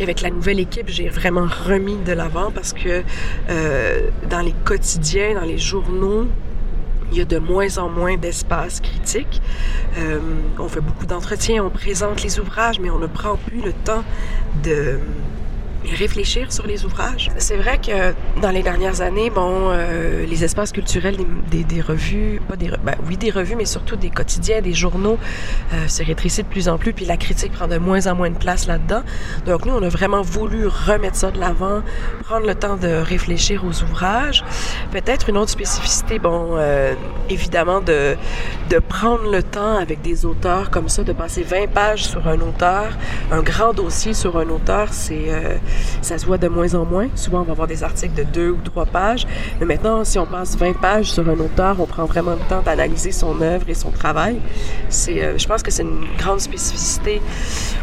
avec 0.00 0.22
la 0.22 0.30
nouvelle 0.30 0.58
équipe, 0.58 0.88
j'ai 0.88 1.08
vraiment 1.08 1.46
remis 1.66 1.96
de 2.04 2.12
l'avant 2.12 2.50
parce 2.50 2.72
que 2.72 3.02
euh, 3.50 4.00
dans 4.30 4.40
les 4.40 4.54
quotidiens, 4.64 5.11
dans 5.12 5.44
les 5.44 5.58
journaux, 5.58 6.26
il 7.10 7.18
y 7.18 7.20
a 7.20 7.26
de 7.26 7.38
moins 7.38 7.76
en 7.76 7.90
moins 7.90 8.16
d'espace 8.16 8.80
critique. 8.80 9.42
Euh, 9.98 10.18
on 10.58 10.68
fait 10.68 10.80
beaucoup 10.80 11.04
d'entretiens, 11.04 11.64
on 11.64 11.68
présente 11.70 12.22
les 12.22 12.40
ouvrages, 12.40 12.80
mais 12.80 12.88
on 12.88 12.98
ne 12.98 13.06
prend 13.06 13.36
plus 13.36 13.60
le 13.60 13.74
temps 13.74 14.04
de 14.62 14.98
réfléchir 15.90 16.52
sur 16.52 16.66
les 16.66 16.84
ouvrages. 16.84 17.30
C'est 17.38 17.56
vrai 17.56 17.78
que 17.78 18.14
dans 18.40 18.50
les 18.50 18.62
dernières 18.62 19.00
années, 19.00 19.30
bon, 19.30 19.70
euh, 19.70 20.24
les 20.26 20.44
espaces 20.44 20.72
culturels 20.72 21.16
des, 21.16 21.26
des, 21.50 21.64
des 21.64 21.80
revues, 21.80 22.40
pas 22.48 22.56
des, 22.56 22.68
ben, 22.68 22.94
oui 23.06 23.16
des 23.16 23.30
revues, 23.30 23.56
mais 23.56 23.64
surtout 23.64 23.96
des 23.96 24.10
quotidiens, 24.10 24.60
des 24.60 24.72
journaux, 24.74 25.18
euh, 25.72 25.88
se 25.88 26.02
rétrécissent 26.02 26.44
de 26.44 26.50
plus 26.50 26.68
en 26.68 26.78
plus, 26.78 26.92
puis 26.92 27.04
la 27.04 27.16
critique 27.16 27.52
prend 27.52 27.68
de 27.68 27.78
moins 27.78 28.06
en 28.06 28.14
moins 28.14 28.30
de 28.30 28.38
place 28.38 28.66
là-dedans. 28.66 29.02
Donc 29.46 29.64
nous, 29.66 29.72
on 29.74 29.82
a 29.82 29.88
vraiment 29.88 30.22
voulu 30.22 30.66
remettre 30.66 31.16
ça 31.16 31.30
de 31.30 31.38
l'avant, 31.38 31.82
prendre 32.24 32.46
le 32.46 32.54
temps 32.54 32.76
de 32.76 32.88
réfléchir 32.88 33.64
aux 33.64 33.82
ouvrages. 33.82 34.44
Peut-être 34.90 35.28
une 35.28 35.36
autre 35.36 35.50
spécificité, 35.50 36.18
bon, 36.18 36.56
euh, 36.56 36.94
évidemment 37.28 37.80
de 37.80 38.16
de 38.70 38.78
prendre 38.78 39.30
le 39.30 39.42
temps 39.42 39.76
avec 39.76 40.00
des 40.00 40.24
auteurs 40.24 40.70
comme 40.70 40.88
ça, 40.88 41.02
de 41.02 41.12
passer 41.12 41.42
20 41.42 41.68
pages 41.72 42.04
sur 42.04 42.26
un 42.26 42.40
auteur, 42.40 42.96
un 43.30 43.42
grand 43.42 43.74
dossier 43.74 44.14
sur 44.14 44.38
un 44.38 44.48
auteur, 44.48 44.88
c'est 44.92 45.24
euh, 45.28 45.56
ça 46.00 46.18
se 46.18 46.26
voit 46.26 46.38
de 46.38 46.48
moins 46.48 46.74
en 46.74 46.84
moins. 46.84 47.08
Souvent, 47.14 47.40
on 47.40 47.44
va 47.44 47.52
avoir 47.52 47.68
des 47.68 47.82
articles 47.82 48.14
de 48.14 48.24
deux 48.24 48.50
ou 48.50 48.58
trois 48.62 48.86
pages. 48.86 49.26
Mais 49.60 49.66
maintenant, 49.66 50.04
si 50.04 50.18
on 50.18 50.26
passe 50.26 50.56
20 50.56 50.74
pages 50.80 51.12
sur 51.12 51.28
un 51.28 51.38
auteur, 51.38 51.76
on 51.80 51.86
prend 51.86 52.04
vraiment 52.04 52.32
le 52.32 52.48
temps 52.48 52.62
d'analyser 52.62 53.12
son 53.12 53.40
œuvre 53.40 53.68
et 53.68 53.74
son 53.74 53.90
travail. 53.90 54.38
C'est, 54.88 55.22
euh, 55.22 55.38
je 55.38 55.46
pense 55.46 55.62
que 55.62 55.70
c'est 55.70 55.82
une 55.82 56.06
grande 56.18 56.40
spécificité 56.40 57.20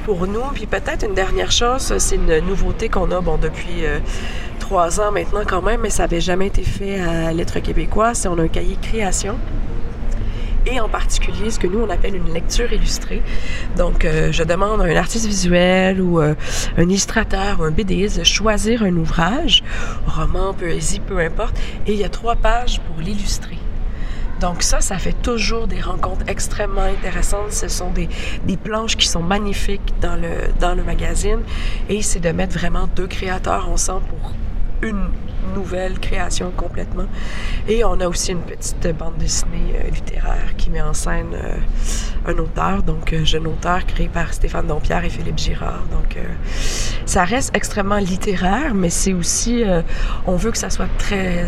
pour 0.05 0.27
nous. 0.27 0.43
Puis 0.53 0.65
peut-être 0.65 1.05
une 1.05 1.13
dernière 1.13 1.51
chose, 1.51 1.93
c'est 1.97 2.15
une 2.15 2.39
nouveauté 2.39 2.89
qu'on 2.89 3.11
a 3.11 3.21
bon, 3.21 3.37
depuis 3.37 3.85
euh, 3.85 3.99
trois 4.59 4.99
ans 4.99 5.11
maintenant 5.11 5.41
quand 5.47 5.61
même, 5.61 5.81
mais 5.81 5.89
ça 5.89 6.03
n'avait 6.03 6.21
jamais 6.21 6.47
été 6.47 6.63
fait 6.63 6.99
à 6.99 7.33
Lettres 7.33 7.59
québécois. 7.59 8.13
C'est 8.13 8.27
on 8.27 8.37
a 8.37 8.43
un 8.43 8.47
cahier 8.47 8.77
création 8.81 9.37
et 10.65 10.79
en 10.79 10.89
particulier 10.89 11.51
ce 11.51 11.59
que 11.59 11.67
nous 11.67 11.79
on 11.79 11.89
appelle 11.89 12.15
une 12.15 12.33
lecture 12.33 12.71
illustrée. 12.71 13.21
Donc, 13.77 14.05
euh, 14.05 14.31
je 14.31 14.43
demande 14.43 14.81
à 14.81 14.85
un 14.85 14.95
artiste 14.95 15.25
visuel 15.25 16.01
ou 16.01 16.19
euh, 16.19 16.35
un 16.77 16.83
illustrateur 16.83 17.59
ou 17.59 17.63
un 17.63 17.71
BDiste 17.71 18.19
de 18.19 18.23
choisir 18.23 18.83
un 18.83 18.95
ouvrage, 18.95 19.63
roman, 20.07 20.53
poésie, 20.53 20.99
peu 20.99 21.19
importe, 21.19 21.57
et 21.87 21.93
il 21.93 21.99
y 21.99 22.03
a 22.03 22.09
trois 22.09 22.35
pages 22.35 22.79
pour 22.81 23.01
l'illustrer. 23.01 23.57
Donc 24.39 24.63
ça, 24.63 24.79
ça 24.79 24.97
fait 24.97 25.15
toujours 25.21 25.67
des 25.67 25.81
rencontres 25.81 26.23
extrêmement 26.27 26.83
intéressantes. 26.83 27.51
Ce 27.51 27.67
sont 27.67 27.91
des, 27.91 28.07
des 28.45 28.55
planches 28.55 28.95
qui 28.95 29.07
sont 29.07 29.21
magnifiques 29.21 29.93
dans 30.01 30.15
le, 30.15 30.29
dans 30.59 30.75
le 30.75 30.83
magazine. 30.83 31.39
Et 31.89 32.01
c'est 32.01 32.21
de 32.21 32.29
mettre 32.29 32.57
vraiment 32.57 32.87
deux 32.95 33.07
créateurs 33.07 33.69
ensemble 33.69 34.05
pour 34.05 34.31
une 34.81 35.09
nouvelle 35.55 35.99
création 35.99 36.51
complètement. 36.55 37.05
Et 37.67 37.83
on 37.83 37.99
a 37.99 38.07
aussi 38.07 38.31
une 38.31 38.41
petite 38.41 38.87
bande 38.97 39.17
dessinée 39.17 39.75
euh, 39.75 39.89
littéraire 39.89 40.55
qui 40.57 40.69
met 40.69 40.81
en 40.81 40.93
scène 40.93 41.33
euh, 41.33 41.55
un 42.25 42.37
auteur, 42.37 42.83
donc 42.83 43.13
un 43.13 43.23
jeune 43.23 43.47
auteur 43.47 43.85
créé 43.85 44.07
par 44.07 44.33
Stéphane 44.33 44.67
Dompierre 44.67 45.05
et 45.05 45.09
Philippe 45.09 45.37
Girard. 45.37 45.83
Donc 45.91 46.17
euh, 46.17 46.23
ça 47.05 47.23
reste 47.23 47.55
extrêmement 47.55 47.97
littéraire, 47.97 48.73
mais 48.73 48.89
c'est 48.89 49.13
aussi, 49.13 49.63
euh, 49.63 49.81
on 50.27 50.35
veut 50.35 50.51
que 50.51 50.57
ça 50.57 50.69
soit 50.69 50.89
très 50.97 51.45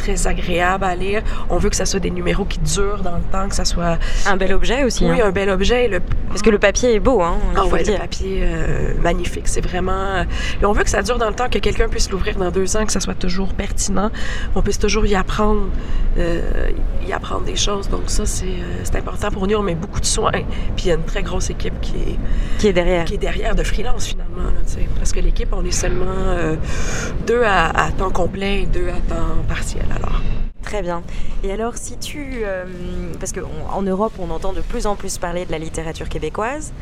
très 0.00 0.26
agréable 0.26 0.84
à 0.84 0.94
lire. 0.96 1.22
On 1.50 1.58
veut 1.58 1.70
que 1.70 1.76
ça 1.76 1.84
soit 1.86 2.00
des 2.00 2.10
numéros 2.10 2.44
qui 2.44 2.58
durent 2.60 3.02
dans 3.02 3.16
le 3.16 3.22
temps, 3.32 3.48
que 3.48 3.54
ça 3.54 3.64
soit 3.64 3.98
Un 4.26 4.36
bel 4.36 4.52
objet 4.52 4.84
aussi. 4.84 5.04
oui, 5.04 5.20
hein. 5.20 5.26
un 5.26 5.30
bel 5.30 5.50
objet. 5.50 5.88
Le... 5.88 6.00
Parce 6.28 6.42
que 6.42 6.50
le 6.50 6.58
papier 6.58 6.94
est 6.94 7.00
beau, 7.00 7.22
hein, 7.22 7.36
Ah 7.56 7.66
ouais, 7.66 7.82
le 7.84 7.92
le 7.92 7.98
papier 7.98 8.40
euh, 8.42 8.94
magnifique. 9.02 9.46
C'est 9.48 9.60
vraiment. 9.60 10.24
Et 10.60 10.64
on 10.64 10.72
veut 10.72 10.84
que 10.84 10.90
ça 10.90 11.02
dure 11.02 11.18
dans 11.18 11.28
le 11.28 11.34
temps, 11.34 11.48
que 11.48 11.58
quelqu'un 11.58 11.88
puisse 11.88 12.10
l'ouvrir 12.10 12.36
dans 12.36 12.50
deux 12.50 12.76
ans, 12.76 12.86
que 12.86 12.92
ça 12.92 13.00
soit 13.00 13.14
toujours 13.14 13.52
pertinent, 13.54 14.10
qu'on 14.54 14.62
puisse 14.62 14.78
toujours 14.78 15.04
y 15.06 15.14
apprendre, 15.14 15.66
euh, 16.18 16.70
y 17.06 17.12
apprendre 17.12 17.44
des 17.44 17.56
choses. 17.56 17.88
Donc 17.88 18.02
ça, 18.06 18.24
c'est 18.26 18.46
euh, 18.46 18.80
c'est 18.84 18.96
important 18.96 19.30
pour 19.30 19.46
nous. 19.46 19.56
On 19.56 19.62
met 19.62 19.74
beaucoup 19.74 20.00
de 20.00 20.06
soin. 20.06 20.30
Puis 20.76 20.86
il 20.86 20.88
y 20.88 20.92
a 20.92 20.94
une 20.94 21.04
très 21.04 21.22
grosse 21.22 21.50
équipe 21.50 21.78
qui 21.80 21.94
est, 21.96 22.18
Qui 22.58 22.68
est 22.68 22.72
derrière. 22.72 23.04
qui 23.04 23.14
est 23.14 23.18
derrière 23.18 23.54
de 23.54 23.62
freelance 23.62 24.06
finalement. 24.06 24.29
Là, 24.36 24.50
parce 24.96 25.12
que 25.12 25.20
l'équipe, 25.20 25.48
on 25.52 25.64
est 25.64 25.70
seulement 25.70 26.06
euh, 26.08 26.56
deux 27.26 27.42
à, 27.42 27.68
à 27.68 27.90
temps 27.92 28.10
complet 28.10 28.62
et 28.62 28.66
deux 28.66 28.88
à 28.88 29.00
temps 29.12 29.42
partiel. 29.48 29.86
Alors. 29.94 30.20
Très 30.62 30.82
bien. 30.82 31.02
Et 31.42 31.52
alors, 31.52 31.76
si 31.76 31.96
tu... 31.96 32.42
Euh, 32.44 32.64
parce 33.18 33.32
qu'en 33.32 33.82
Europe, 33.82 34.12
on 34.18 34.30
entend 34.30 34.52
de 34.52 34.60
plus 34.60 34.86
en 34.86 34.94
plus 34.94 35.18
parler 35.18 35.44
de 35.46 35.52
la 35.52 35.58
littérature 35.58 36.08
québécoise. 36.08 36.72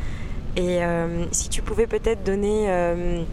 Et 0.55 0.83
euh, 0.83 1.25
si 1.31 1.49
tu 1.49 1.61
pouvais 1.61 1.87
peut-être 1.87 2.23
donner... 2.23 2.65
Euh, 2.67 3.23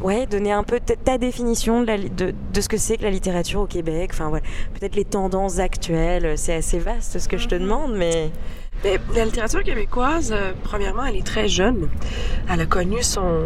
ouais, 0.00 0.26
donner 0.26 0.52
un 0.52 0.62
peu 0.62 0.80
ta 0.80 1.18
définition 1.18 1.82
de, 1.82 2.32
de, 2.52 2.60
ce 2.60 2.68
que 2.68 2.76
c'est 2.76 2.96
que 2.96 3.02
la 3.02 3.10
littérature 3.10 3.60
au 3.60 3.66
Québec. 3.66 4.10
Enfin, 4.14 4.30
peut-être 4.78 4.96
les 4.96 5.04
tendances 5.04 5.58
actuelles. 5.58 6.38
C'est 6.38 6.54
assez 6.54 6.78
vaste 6.78 7.18
ce 7.18 7.28
que 7.28 7.36
je 7.36 7.48
te 7.48 7.56
mhm. 7.56 7.62
demande, 7.62 7.94
mais 7.94 8.30
la 8.84 9.24
littérature 9.24 9.62
québécoise, 9.62 10.32
euh, 10.32 10.52
premièrement, 10.64 11.04
elle 11.04 11.16
est 11.16 11.26
très 11.26 11.48
jeune. 11.48 11.88
Elle 12.50 12.60
a 12.60 12.66
connu 12.66 13.02
son, 13.02 13.42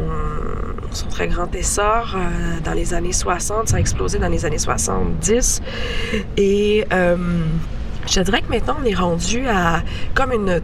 son 0.91 1.07
très 1.09 1.29
grand 1.29 1.53
essor 1.55 2.15
euh, 2.17 2.61
dans 2.65 2.73
les 2.73 2.95
années 2.95 3.13
60. 3.13 3.69
Ça 3.69 3.77
a 3.77 3.81
explosé 3.81 4.19
dans 4.19 4.29
les 4.29 4.45
années 4.45 4.59
70. 4.59 5.61
Et 6.37 6.85
euh, 6.93 7.17
je 8.07 8.21
dirais 8.21 8.43
que 8.43 8.51
maintenant, 8.51 8.77
on 8.81 8.85
est 8.85 8.95
rendu 8.95 9.47
à 9.49 9.83
comme 10.15 10.33
une, 10.33 10.61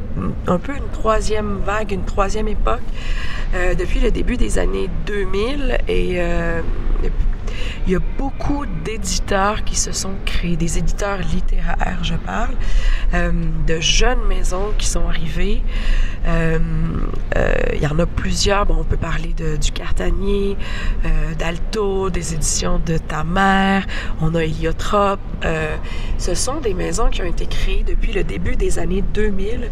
un 0.46 0.58
peu 0.58 0.76
une 0.76 0.88
troisième 0.92 1.58
vague, 1.64 1.92
une 1.92 2.04
troisième 2.04 2.48
époque. 2.48 2.80
depuis 3.78 3.98
le 3.98 4.10
début 4.10 4.36
des 4.36 4.58
années 4.58 4.88
2000 5.06 5.78
et 5.88 6.20
il 7.86 7.92
y 7.92 7.96
a 7.96 8.00
beaucoup 8.18 8.66
d'éditeurs 8.84 9.64
qui 9.64 9.76
se 9.76 9.92
sont 9.92 10.14
créés, 10.24 10.56
des 10.56 10.78
éditeurs 10.78 11.18
littéraires, 11.18 11.98
je 12.02 12.14
parle, 12.14 12.54
euh, 13.14 13.32
de 13.66 13.80
jeunes 13.80 14.24
maisons 14.28 14.72
qui 14.78 14.86
sont 14.86 15.06
arrivées. 15.08 15.62
Euh, 16.26 16.58
euh, 17.36 17.52
il 17.74 17.82
y 17.82 17.86
en 17.86 17.98
a 17.98 18.06
plusieurs. 18.06 18.66
Bon, 18.66 18.76
on 18.80 18.84
peut 18.84 18.96
parler 18.96 19.32
de, 19.34 19.56
du 19.56 19.72
Cartanier, 19.72 20.56
d'Alto, 21.38 22.10
des 22.10 22.34
éditions 22.34 22.80
de 22.84 22.98
Ta 22.98 23.24
Mère. 23.24 23.86
On 24.20 24.34
a 24.34 24.44
Héliotrope. 24.44 25.20
ce 26.18 26.34
sont 26.34 26.60
des 26.60 26.74
maisons 26.74 27.08
qui 27.08 27.22
ont 27.22 27.26
été 27.26 27.46
créées 27.46 27.84
depuis 27.86 28.12
le 28.12 28.24
début 28.24 28.56
des 28.56 28.78
années 28.78 29.02
2000 29.14 29.70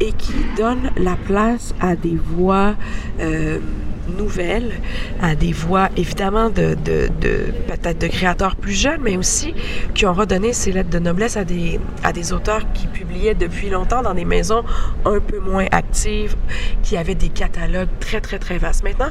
et 0.00 0.12
qui 0.12 0.34
donnent 0.56 0.90
la 0.96 1.16
place 1.16 1.74
à 1.80 1.96
des 1.96 2.16
voix 2.16 2.74
nouvelles, 4.08 4.72
à 5.20 5.34
des 5.34 5.52
voix 5.52 5.88
évidemment 5.96 6.50
de, 6.50 6.74
de, 6.84 7.08
peut-être 7.68 7.98
de 7.98 8.06
créateurs 8.06 8.56
plus 8.56 8.72
jeunes, 8.72 9.00
mais 9.02 9.16
aussi 9.16 9.54
qui 9.94 10.06
ont 10.06 10.12
redonné 10.12 10.52
ces 10.52 10.72
lettres 10.72 10.90
de 10.90 10.98
noblesse 10.98 11.36
à 11.36 11.44
des, 11.44 11.80
à 12.02 12.12
des 12.12 12.32
auteurs 12.32 12.72
qui 12.72 12.86
publiaient 12.86 13.34
depuis 13.34 13.70
longtemps 13.70 14.02
dans 14.02 14.14
des 14.14 14.24
maisons 14.24 14.64
un 15.04 15.20
peu 15.20 15.38
moins 15.38 15.66
actives, 15.70 16.36
qui 16.82 16.96
avaient 16.96 17.14
des 17.14 17.28
catalogues 17.28 17.88
très, 18.00 18.20
très, 18.20 18.38
très 18.38 18.58
vastes. 18.58 18.84
Maintenant, 18.84 19.10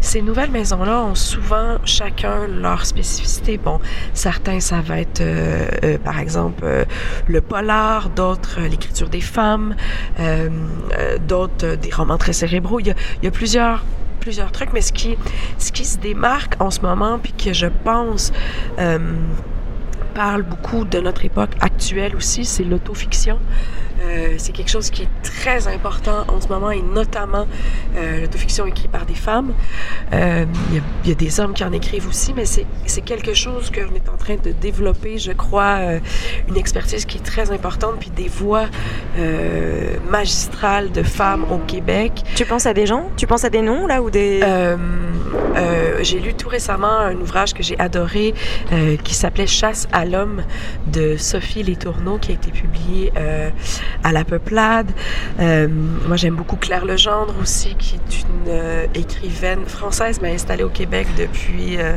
ces 0.00 0.22
nouvelles 0.22 0.50
maisons-là 0.50 1.02
ont 1.02 1.14
souvent 1.14 1.78
chacun 1.84 2.46
leur 2.46 2.84
spécificité. 2.86 3.58
Bon, 3.58 3.80
certains, 4.12 4.60
ça 4.60 4.80
va 4.80 5.00
être, 5.00 5.20
euh, 5.20 5.66
euh, 5.84 5.98
par 5.98 6.20
exemple, 6.20 6.62
euh, 6.64 6.84
le 7.26 7.40
polar, 7.40 8.10
d'autres, 8.10 8.60
l'écriture 8.60 9.08
des 9.08 9.20
femmes, 9.20 9.74
d'autres, 11.26 11.76
des 11.76 11.90
romans 11.92 12.18
très 12.18 12.32
cérébraux. 12.32 12.80
Il 12.80 12.94
y 13.22 13.26
a 13.26 13.30
plusieurs 13.30 13.84
plusieurs 14.26 14.50
trucs, 14.50 14.72
mais 14.72 14.80
ce 14.80 14.92
qui, 14.92 15.16
ce 15.56 15.70
qui 15.70 15.84
se 15.84 15.98
démarque 15.98 16.60
en 16.60 16.72
ce 16.72 16.80
moment, 16.80 17.20
puis 17.20 17.32
que 17.32 17.52
je 17.52 17.68
pense 17.84 18.32
euh, 18.80 18.98
parle 20.16 20.44
beaucoup 20.44 20.86
de 20.86 20.98
notre 20.98 21.26
époque 21.26 21.50
actuelle 21.60 22.16
aussi, 22.16 22.46
c'est 22.46 22.64
l'autofiction. 22.64 23.38
Euh, 24.02 24.34
c'est 24.38 24.52
quelque 24.52 24.70
chose 24.70 24.90
qui 24.90 25.02
est 25.02 25.22
très 25.22 25.68
important 25.68 26.24
en 26.28 26.40
ce 26.40 26.48
moment 26.48 26.70
et 26.70 26.82
notamment 26.82 27.46
euh, 27.96 28.20
l'autofiction 28.20 28.66
écrite 28.66 28.90
par 28.90 29.06
des 29.06 29.14
femmes. 29.14 29.52
Euh, 30.12 30.44
il 31.04 31.08
y, 31.08 31.12
a 31.12 31.14
des 31.14 31.40
hommes 31.40 31.54
qui 31.54 31.64
en 31.64 31.72
écrivent 31.72 32.08
aussi, 32.08 32.32
mais 32.34 32.44
c'est 32.46 33.00
quelque 33.02 33.34
chose 33.34 33.70
qu'on 33.70 33.94
est 33.94 34.08
en 34.08 34.16
train 34.16 34.36
de 34.36 34.52
développer, 34.52 35.18
je 35.18 35.32
crois, 35.32 35.78
une 36.48 36.56
expertise 36.56 37.04
qui 37.04 37.18
est 37.18 37.24
très 37.24 37.50
importante, 37.50 37.96
puis 38.00 38.10
des 38.10 38.28
voix 38.28 38.66
magistrales 40.10 40.90
de 40.92 41.02
femmes 41.02 41.44
au 41.50 41.58
Québec. 41.58 42.12
Tu 42.34 42.44
penses 42.44 42.66
à 42.66 42.74
des 42.74 42.86
gens? 42.86 43.10
Tu 43.16 43.26
penses 43.26 43.44
à 43.44 43.50
des 43.50 43.62
noms 43.62 43.86
là 43.86 44.02
ou 44.02 44.10
des 44.10 44.40
J'ai 46.00 46.20
lu 46.20 46.34
tout 46.34 46.48
récemment 46.48 46.98
un 46.98 47.16
ouvrage 47.16 47.54
que 47.54 47.62
j'ai 47.62 47.78
adoré 47.78 48.34
qui 49.04 49.14
s'appelait 49.14 49.46
Chasse 49.46 49.88
à 49.92 50.04
l'homme 50.06 50.42
de 50.86 51.16
Sophie 51.16 51.62
Letourneau 51.62 52.18
qui 52.18 52.32
a 52.32 52.34
été 52.34 52.50
publié 52.50 53.12
à 54.02 54.12
la 54.12 54.24
peuplade. 54.24 54.90
Euh, 55.40 55.68
moi, 56.06 56.16
j'aime 56.16 56.34
beaucoup 56.34 56.56
Claire 56.56 56.84
Legendre 56.84 57.34
aussi, 57.40 57.74
qui 57.76 57.96
est 57.96 58.22
une 58.22 58.48
euh, 58.48 58.86
écrivaine 58.94 59.66
française, 59.66 60.20
mais 60.22 60.34
installée 60.34 60.64
au 60.64 60.68
Québec 60.68 61.06
depuis 61.18 61.76
euh, 61.78 61.96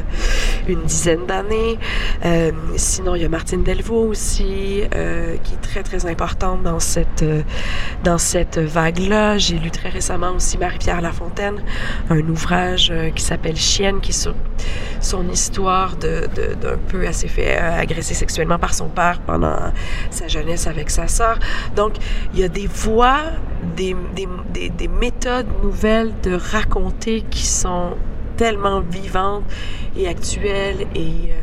une 0.67 0.83
dizaine 0.83 1.25
d'années. 1.25 1.77
sinon, 2.75 3.15
il 3.15 3.21
y 3.21 3.25
a 3.25 3.29
Martine 3.29 3.63
Delvaux 3.63 4.07
aussi, 4.07 4.83
qui 5.43 5.53
est 5.53 5.61
très, 5.61 5.83
très 5.83 6.05
importante 6.05 6.63
dans 6.63 6.79
cette, 6.79 7.23
dans 8.03 8.17
cette 8.17 8.57
vague-là. 8.59 9.37
J'ai 9.37 9.57
lu 9.57 9.71
très 9.71 9.89
récemment 9.89 10.31
aussi 10.31 10.57
Marie-Pierre 10.57 11.01
Lafontaine, 11.01 11.61
un 12.09 12.27
ouvrage 12.27 12.93
qui 13.15 13.23
s'appelle 13.23 13.55
Chienne, 13.55 13.99
qui 14.01 14.11
est 14.11 14.21
sur 14.21 14.35
son 15.01 15.29
histoire 15.29 15.95
d'un 15.95 16.21
de, 16.21 16.75
peu, 16.87 17.07
assez 17.07 17.27
fait 17.27 17.57
sexuellement 18.01 18.59
par 18.59 18.73
son 18.73 18.89
père 18.89 19.19
pendant 19.25 19.57
sa 20.09 20.27
jeunesse 20.27 20.67
avec 20.67 20.89
sa 20.89 21.07
sœur. 21.07 21.39
Donc, 21.75 21.93
il 22.33 22.39
y 22.39 22.43
a 22.43 22.47
des 22.47 22.67
voix, 22.67 23.19
des, 23.75 23.95
des, 24.15 24.69
des, 24.69 24.87
méthodes 24.87 25.47
nouvelles 25.63 26.13
de 26.23 26.33
raconter 26.33 27.21
qui 27.29 27.45
sont 27.45 27.95
tellement 28.37 28.79
vivantes 28.81 29.43
et 29.97 30.07
actuelles 30.07 30.87
et 30.95 31.31
euh, 31.31 31.33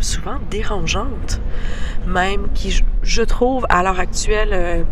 souvent 0.00 0.38
dérangeantes, 0.50 1.40
même 2.06 2.48
qui, 2.54 2.82
je 3.02 3.22
trouve, 3.22 3.66
à 3.68 3.82
l'heure 3.82 4.00
actuelle, 4.00 4.50
euh, 4.52 4.82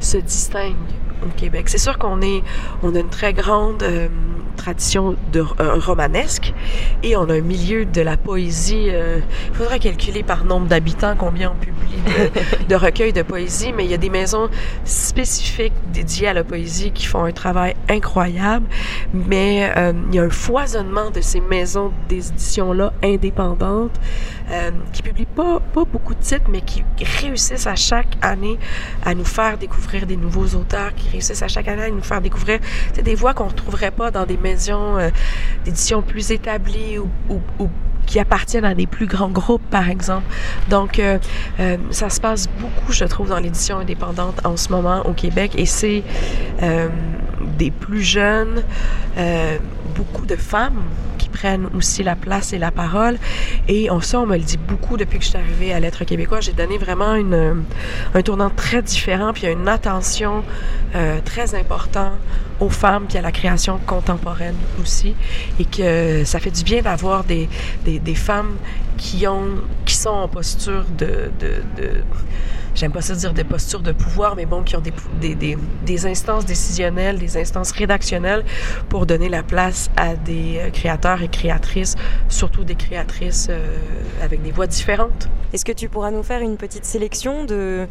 se 0.00 0.18
distinguent 0.18 0.76
au 1.24 1.28
Québec. 1.36 1.68
C'est 1.68 1.78
sûr 1.78 1.98
qu'on 1.98 2.20
est, 2.20 2.42
on 2.82 2.94
a 2.94 3.00
une 3.00 3.08
très 3.08 3.32
grande 3.32 3.82
euh, 3.82 4.08
tradition 4.58 5.16
de, 5.32 5.40
euh, 5.40 5.78
romanesque 5.78 6.52
et 7.02 7.16
on 7.16 7.30
a 7.30 7.34
un 7.34 7.40
milieu 7.40 7.86
de 7.86 8.02
la 8.02 8.18
poésie. 8.18 8.88
Euh, 8.90 9.20
il 9.48 9.54
faudrait 9.54 9.78
calculer 9.78 10.22
par 10.22 10.44
nombre 10.44 10.66
d'habitants 10.66 11.14
combien 11.16 11.52
on 11.52 11.54
publie 11.54 12.02
de, 12.68 12.74
recueils 12.74 13.14
de 13.14 13.22
poésie, 13.22 13.72
mais 13.72 13.84
il 13.86 13.90
y 13.90 13.94
a 13.94 13.98
des 13.98 14.10
maisons 14.10 14.50
spécifiques 14.84 15.72
dédiées 15.92 16.28
à 16.28 16.34
la 16.34 16.44
poésie 16.44 16.90
qui 16.90 17.06
font 17.06 17.24
un 17.24 17.32
travail 17.32 17.74
incroyable. 17.88 18.66
Mais 19.14 19.72
euh, 19.76 19.92
il 20.10 20.16
y 20.16 20.18
a 20.18 20.24
un 20.24 20.30
foisonnement 20.30 21.10
de 21.10 21.22
ces 21.22 21.40
maisons 21.40 21.92
d'édition-là 22.08 22.92
indépendantes 23.02 23.98
qui 24.94 25.02
publient 25.02 25.26
pas, 25.26 25.60
pas 25.74 25.84
beaucoup 25.84 26.14
de 26.14 26.20
titres, 26.20 26.46
mais 26.50 26.62
qui 26.62 26.82
réussissent 27.20 27.66
à 27.66 27.76
chaque 27.76 28.16
année 28.22 28.58
à 29.04 29.14
nous 29.14 29.26
faire 29.26 29.58
découvrir 29.58 30.06
des 30.06 30.16
nouveaux 30.16 30.56
auteurs, 30.56 30.94
qui 30.94 31.07
réussissent 31.08 31.42
à 31.42 31.48
chaque 31.48 31.68
année 31.68 31.82
à 31.82 31.90
nous 31.90 32.02
faire 32.02 32.20
découvrir 32.20 32.60
des 33.02 33.14
voix 33.14 33.34
qu'on 33.34 33.44
ne 33.44 33.50
retrouverait 33.50 33.90
pas 33.90 34.10
dans 34.10 34.26
des 34.26 34.36
maisons 34.36 34.98
euh, 34.98 35.10
d'édition 35.64 36.02
plus 36.02 36.30
établies 36.30 36.98
ou, 36.98 37.08
ou, 37.58 37.68
qui 38.08 38.18
appartiennent 38.18 38.64
à 38.64 38.74
des 38.74 38.86
plus 38.88 39.06
grands 39.06 39.28
groupes, 39.28 39.62
par 39.70 39.88
exemple. 39.88 40.24
Donc, 40.68 40.98
euh, 40.98 41.18
euh, 41.60 41.76
ça 41.90 42.10
se 42.10 42.20
passe 42.20 42.48
beaucoup, 42.58 42.92
je 42.92 43.04
trouve, 43.04 43.28
dans 43.28 43.38
l'édition 43.38 43.78
indépendante 43.78 44.44
en 44.44 44.56
ce 44.56 44.70
moment 44.70 45.06
au 45.06 45.12
Québec. 45.12 45.52
Et 45.56 45.66
c'est 45.66 46.02
des 47.58 47.70
plus 47.70 48.02
jeunes, 48.02 48.62
beaucoup 49.94 50.26
de 50.26 50.36
femmes 50.36 50.82
qui 51.18 51.28
prennent 51.28 51.68
aussi 51.76 52.02
la 52.02 52.16
place 52.16 52.52
et 52.52 52.58
la 52.58 52.70
parole. 52.70 53.18
Et 53.68 53.90
on, 53.90 54.00
ça, 54.00 54.20
on 54.20 54.26
me 54.26 54.36
le 54.36 54.42
dit 54.42 54.56
beaucoup 54.56 54.96
depuis 54.96 55.18
que 55.18 55.24
je 55.24 55.30
suis 55.30 55.38
arrivée 55.38 55.72
à 55.72 55.80
l'être 55.80 56.04
québécois. 56.04 56.40
J'ai 56.40 56.52
donné 56.52 56.78
vraiment 56.78 57.14
une, 57.14 57.64
un 58.14 58.22
tournant 58.22 58.50
très 58.50 58.82
différent, 58.82 59.32
puis 59.32 59.46
une 59.46 59.68
attention 59.68 60.44
euh, 60.94 61.18
très 61.24 61.54
importante 61.54 62.12
aux 62.60 62.70
femmes, 62.70 63.06
puis 63.08 63.18
à 63.18 63.22
la 63.22 63.32
création 63.32 63.78
contemporaine 63.86 64.56
aussi. 64.80 65.14
Et 65.58 65.64
que 65.64 66.24
ça 66.24 66.40
fait 66.40 66.50
du 66.50 66.64
bien 66.64 66.82
d'avoir 66.82 67.24
des, 67.24 67.48
des, 67.84 68.14
femmes 68.14 68.56
qui, 68.96 69.26
ont, 69.26 69.62
qui 69.84 69.94
sont 69.94 70.10
en 70.10 70.28
posture 70.28 70.84
de, 70.96 71.30
j'aime 72.74 72.92
pas 72.92 73.02
ça 73.02 73.14
dire 73.14 73.32
des 73.32 73.44
postures 73.44 73.80
de 73.80 73.92
pouvoir, 73.92 74.36
mais 74.36 74.46
bon, 74.46 74.62
qui 74.62 74.76
ont 74.76 74.82
des, 75.20 75.34
des, 75.34 75.56
des, 75.84 76.06
instances 76.06 76.46
décisionnelles, 76.46 77.18
des 77.18 77.36
instances 77.36 77.72
rédactionnelles 77.72 78.44
pour 78.88 79.06
donner 79.06 79.28
la 79.28 79.42
place 79.42 79.90
à 79.96 80.14
des 80.14 80.58
euh, 80.58 80.70
créateurs 80.70 81.22
et 81.22 81.28
créatrices, 81.28 81.96
surtout 82.28 82.64
des 82.64 82.76
créatrices 82.76 83.48
euh, 83.50 83.76
avec 84.22 84.42
des 84.42 84.52
voix 84.52 84.66
différentes. 84.66 85.28
Est-ce 85.52 85.64
que 85.64 85.72
tu 85.72 85.88
pourras 85.88 86.10
nous 86.10 86.22
faire 86.22 86.40
une 86.40 86.56
petite 86.56 86.84
sélection 86.84 87.44
de 87.44 87.88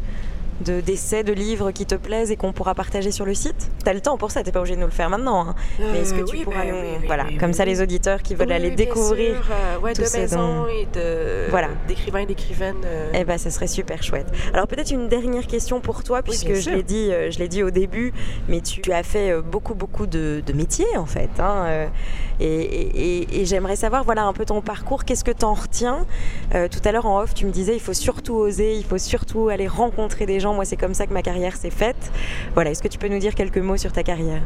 d'essais 0.60 1.22
de 1.24 1.32
livres 1.32 1.70
qui 1.70 1.86
te 1.86 1.94
plaisent 1.94 2.30
et 2.30 2.36
qu'on 2.36 2.52
pourra 2.52 2.74
partager 2.74 3.10
sur 3.10 3.24
le 3.24 3.34
site 3.34 3.70
T'as 3.84 3.92
le 3.92 4.00
temps 4.00 4.16
pour 4.18 4.30
ça, 4.30 4.42
t'es 4.42 4.52
pas 4.52 4.58
obligé 4.60 4.74
de 4.76 4.80
nous 4.80 4.86
le 4.86 4.92
faire 4.92 5.08
maintenant. 5.10 5.48
Hein. 5.48 5.54
Mais 5.78 6.00
est-ce 6.00 6.12
que 6.14 6.22
tu 6.22 6.38
pourras 6.38 6.64
nous, 6.64 6.74
voilà, 7.06 7.26
comme 7.38 7.52
ça 7.52 7.64
les 7.64 7.80
auditeurs 7.80 8.22
qui 8.22 8.34
veulent 8.34 8.52
aller 8.52 8.70
découvrir 8.70 9.36
sûr, 9.42 9.52
euh, 9.52 9.78
ouais, 9.80 9.92
de 9.92 10.34
dons. 10.34 10.66
et 10.66 10.86
de 10.92 11.50
Voilà. 11.50 11.68
d'écrivains 11.86 12.20
et 12.20 12.26
d'écrivaines. 12.26 12.74
euh, 12.84 13.10
Eh 13.14 13.24
ben, 13.24 13.38
ce 13.38 13.50
serait 13.50 13.66
super 13.68 14.02
chouette. 14.02 14.26
Alors 14.52 14.66
peut-être 14.66 14.90
une 14.90 15.08
dernière 15.08 15.46
question 15.46 15.80
pour 15.80 16.02
toi, 16.04 16.22
puisque 16.22 16.46
bien 16.46 16.60
je 16.60 16.70
l'ai 16.70 16.82
dit, 16.82 17.08
euh, 17.12 17.30
je 17.30 17.38
l'ai 17.38 17.48
dit 17.48 17.62
au 17.62 17.70
début, 17.70 18.12
mais 18.48 18.60
tu, 18.60 18.80
tu 18.80 18.92
as 18.92 19.02
fait 19.02 19.30
euh, 19.30 19.42
beaucoup 19.42 19.74
beaucoup 19.74 20.06
de, 20.06 20.42
de 20.44 20.52
métiers 20.52 20.96
en 20.96 21.06
fait. 21.06 21.30
hein, 21.38 21.64
euh, 21.66 21.86
et 22.40 22.46
et- 22.46 23.18
et- 23.22 23.40
et 23.40 23.44
j'aimerais 23.46 23.76
savoir, 23.76 24.04
voilà, 24.04 24.24
un 24.24 24.32
peu 24.32 24.44
ton 24.44 24.60
parcours. 24.60 25.04
Qu'est-ce 25.04 25.24
que 25.24 25.30
tu 25.32 25.44
en 25.44 25.54
retiens? 25.54 26.06
Euh, 26.54 26.68
Tout 26.68 26.80
à 26.84 26.92
l'heure 26.92 27.06
en 27.06 27.20
off, 27.22 27.34
tu 27.34 27.46
me 27.46 27.50
disais, 27.50 27.74
il 27.74 27.80
faut 27.80 27.94
surtout 27.94 28.34
oser, 28.34 28.74
il 28.76 28.84
faut 28.84 28.98
surtout 28.98 29.48
aller 29.48 29.66
rencontrer 29.68 30.26
des 30.26 30.40
gens. 30.40 30.47
Moi, 30.54 30.64
c'est 30.64 30.76
comme 30.76 30.94
ça 30.94 31.06
que 31.06 31.12
ma 31.12 31.22
carrière 31.22 31.56
s'est 31.56 31.70
faite. 31.70 32.10
Voilà. 32.54 32.70
Est-ce 32.70 32.82
que 32.82 32.88
tu 32.88 32.98
peux 32.98 33.08
nous 33.08 33.18
dire 33.18 33.34
quelques 33.34 33.58
mots 33.58 33.76
sur 33.76 33.92
ta 33.92 34.02
carrière? 34.02 34.42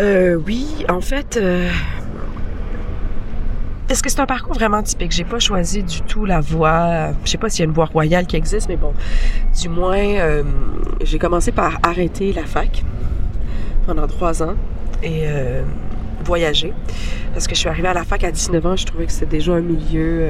Euh, 0.00 0.40
oui, 0.46 0.66
en 0.88 1.00
fait, 1.00 1.36
euh, 1.36 1.68
est-ce 3.92 4.02
que 4.02 4.08
c'est 4.08 4.20
un 4.20 4.26
parcours 4.26 4.54
vraiment 4.54 4.82
typique? 4.82 5.12
J'ai 5.12 5.24
pas 5.24 5.38
choisi 5.38 5.82
du 5.82 6.00
tout 6.00 6.24
la 6.24 6.40
voie. 6.40 7.10
Je 7.26 7.30
sais 7.30 7.36
pas 7.36 7.50
s'il 7.50 7.60
y 7.60 7.62
a 7.62 7.66
une 7.66 7.74
voie 7.74 7.84
royale 7.84 8.26
qui 8.26 8.36
existe, 8.36 8.70
mais 8.70 8.76
bon, 8.76 8.94
du 9.60 9.68
moins, 9.68 9.98
euh, 9.98 10.42
j'ai 11.02 11.18
commencé 11.18 11.52
par 11.52 11.78
arrêter 11.82 12.32
la 12.32 12.44
fac 12.46 12.82
pendant 13.86 14.06
trois 14.06 14.42
ans 14.42 14.54
et 15.02 15.24
euh, 15.24 15.62
voyager. 16.24 16.72
Parce 17.34 17.46
que 17.46 17.54
je 17.54 17.60
suis 17.60 17.68
arrivée 17.68 17.88
à 17.88 17.94
la 17.94 18.04
fac 18.04 18.24
à 18.24 18.30
19 18.30 18.64
ans, 18.64 18.76
je 18.76 18.86
trouvais 18.86 19.04
que 19.04 19.12
c'était 19.12 19.26
déjà 19.26 19.52
un 19.52 19.60
milieu 19.60 20.22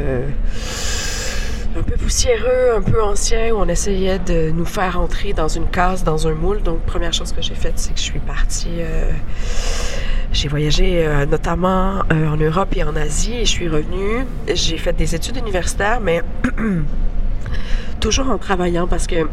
un 1.77 1.83
peu 1.83 1.97
poussiéreux, 1.97 2.75
un 2.77 2.83
peu 2.83 3.03
ancien, 3.03 3.53
où 3.53 3.59
on 3.59 3.69
essayait 3.69 4.19
de 4.19 4.51
nous 4.51 4.65
faire 4.65 5.01
entrer 5.01 5.33
dans 5.33 5.49
une 5.49 5.67
case, 5.69 6.05
dans 6.05 6.29
un 6.29 6.35
moule. 6.35 6.63
Donc, 6.63 6.81
première 6.81 7.13
chose 7.13 7.33
que 7.33 7.43
j'ai 7.43 7.55
faite, 7.55 7.75
c'est 7.77 7.93
que 7.93 7.99
je 7.99 8.05
suis 8.05 8.21
partie. 8.21 8.81
euh, 8.81 9.11
j'ai 10.33 10.49
voyagé 10.49 11.07
euh, 11.07 11.27
notamment 11.27 12.03
euh, 12.11 12.27
en 12.27 12.37
Europe 12.37 12.75
et 12.75 12.83
en 12.85 12.97
Asie 12.97 13.35
et 13.35 13.45
je 13.45 13.51
suis 13.51 13.69
revenue. 13.69 14.25
J'ai 14.53 14.79
fait 14.79 14.95
des 14.95 15.15
études 15.15 15.37
universitaires, 15.37 16.01
mais 16.01 16.23
toujours 18.01 18.31
en 18.31 18.39
travaillant 18.39 18.87
parce 18.87 19.07
que 19.07 19.29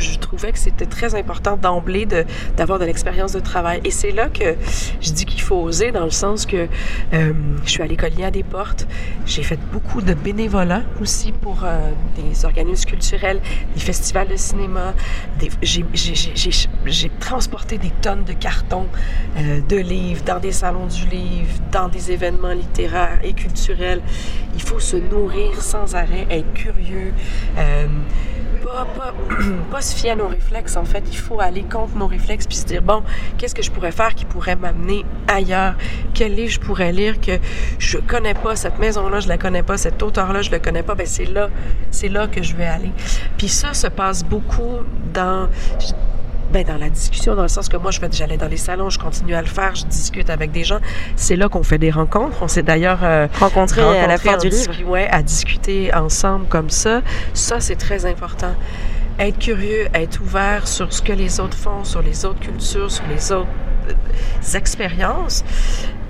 je 0.00 0.18
trouvais 0.18 0.52
que 0.52 0.58
c'était 0.58 0.86
très 0.86 1.14
important 1.14 1.56
d'emblée 1.56 2.06
de- 2.06 2.24
d'avoir 2.56 2.78
de, 2.78 2.84
l'expérience 2.84 3.32
de 3.32 3.40
travail. 3.40 3.80
Et 3.84 3.90
c'est 3.90 4.10
là 4.10 4.28
que 4.28 4.56
je 5.00 5.12
dis 5.12 5.24
qu'il 5.24 5.40
faut 5.42 5.56
oser 5.56 5.92
dans 5.92 6.04
le 6.04 6.10
sens 6.10 6.46
que 6.46 6.66
euh, 7.12 7.32
je 7.64 7.70
suis 7.70 7.82
allée 7.82 7.96
cogner 7.96 8.24
à 8.24 8.30
des 8.30 8.42
portes. 8.42 8.86
J'ai 9.26 9.42
fait 9.42 9.58
beaucoup 9.72 10.00
de 10.00 10.14
bénévolat 10.14 10.82
aussi 11.00 11.32
pour 11.32 11.64
euh, 11.64 11.90
des 12.16 12.44
organismes 12.44 12.88
culturels, 12.88 13.40
des 13.74 13.80
festivals 13.80 14.28
de 14.28 14.36
cinéma. 14.36 14.94
J'ai 16.86 17.10
transporté 17.20 17.78
des 17.78 17.90
tonnes 18.02 18.24
de 18.24 18.32
cartons, 18.32 18.86
euh, 19.36 19.60
de 19.68 19.76
livres 19.76 20.24
dans 20.24 20.40
des 20.40 20.52
salons 20.52 20.86
du 20.86 21.06
livre, 21.06 21.52
dans 21.72 21.88
des 21.88 22.10
événements 22.12 22.52
littéraires 22.52 23.18
et 23.22 23.32
culturels. 23.32 24.00
Il 24.54 24.62
faut 24.62 24.80
se 24.80 24.96
nourrir 24.96 25.60
sans 25.62 25.94
arrêt, 25.94 26.26
être 26.30 26.52
curieux. 26.54 27.12
Pas, 28.96 29.14
pas, 29.70 29.82
se 29.82 29.94
fier 29.94 30.12
à 30.12 30.16
nos 30.16 30.28
réflexes, 30.28 30.76
en 30.76 30.84
fait. 30.84 31.02
Il 31.10 31.16
faut 31.16 31.40
aller 31.40 31.62
contre 31.62 31.96
nos 31.96 32.06
réflexes 32.06 32.46
puis 32.46 32.56
se 32.56 32.66
dire, 32.66 32.82
bon, 32.82 33.02
qu'est-ce 33.38 33.54
que 33.54 33.62
je 33.62 33.70
pourrais 33.70 33.92
faire 33.92 34.14
qui 34.14 34.24
pourrait 34.24 34.56
m'amener 34.56 35.04
ailleurs? 35.28 35.74
Quel 36.14 36.34
livre 36.34 36.52
je 36.52 36.60
pourrais 36.60 36.92
lire 36.92 37.20
que 37.20 37.38
je 37.78 37.98
connais 37.98 38.34
pas? 38.34 38.56
Cette 38.56 38.78
maison-là, 38.78 39.20
je 39.20 39.28
la 39.28 39.38
connais 39.38 39.62
pas. 39.62 39.76
Cet 39.76 40.02
auteur-là, 40.02 40.42
je 40.42 40.50
le 40.50 40.58
connais 40.58 40.82
pas. 40.82 40.94
Ben, 40.94 41.06
c'est 41.06 41.26
là, 41.26 41.48
c'est 41.90 42.08
là 42.08 42.26
que 42.26 42.42
je 42.42 42.54
vais 42.56 42.66
aller. 42.66 42.92
Puis 43.38 43.48
ça 43.48 43.74
se 43.74 43.86
passe 43.86 44.24
beaucoup 44.24 44.78
dans... 45.12 45.48
Ben, 46.52 46.64
dans 46.64 46.78
la 46.78 46.88
discussion, 46.88 47.36
dans 47.36 47.42
le 47.42 47.48
sens 47.48 47.68
que 47.68 47.76
moi, 47.76 47.92
je 47.92 48.00
j'allais 48.10 48.36
dans 48.36 48.48
les 48.48 48.56
salons, 48.56 48.90
je 48.90 48.98
continue 48.98 49.34
à 49.34 49.40
le 49.40 49.46
faire, 49.46 49.74
je 49.76 49.84
discute 49.86 50.30
avec 50.30 50.50
des 50.50 50.64
gens. 50.64 50.80
C'est 51.14 51.36
là 51.36 51.48
qu'on 51.48 51.62
fait 51.62 51.78
des 51.78 51.90
rencontres. 51.92 52.38
On 52.42 52.48
s'est 52.48 52.64
d'ailleurs 52.64 53.00
euh, 53.04 53.28
Rencontrer 53.38 53.82
à 53.82 54.06
la 54.08 54.18
fin 54.18 54.36
du 54.36 54.48
livre. 54.48 54.72
ouais, 54.88 55.08
à 55.10 55.22
discuter 55.22 55.94
ensemble 55.94 56.46
comme 56.46 56.70
ça. 56.70 57.02
Ça, 57.34 57.60
c'est 57.60 57.76
très 57.76 58.04
important. 58.04 58.54
Être 59.18 59.38
curieux, 59.38 59.86
être 59.94 60.20
ouvert 60.22 60.66
sur 60.66 60.92
ce 60.92 61.02
que 61.02 61.12
les 61.12 61.38
autres 61.38 61.56
font, 61.56 61.84
sur 61.84 62.02
les 62.02 62.24
autres 62.24 62.40
cultures, 62.40 62.90
sur 62.90 63.04
les 63.06 63.30
autres 63.30 63.48
euh, 63.88 64.56
expériences. 64.58 65.44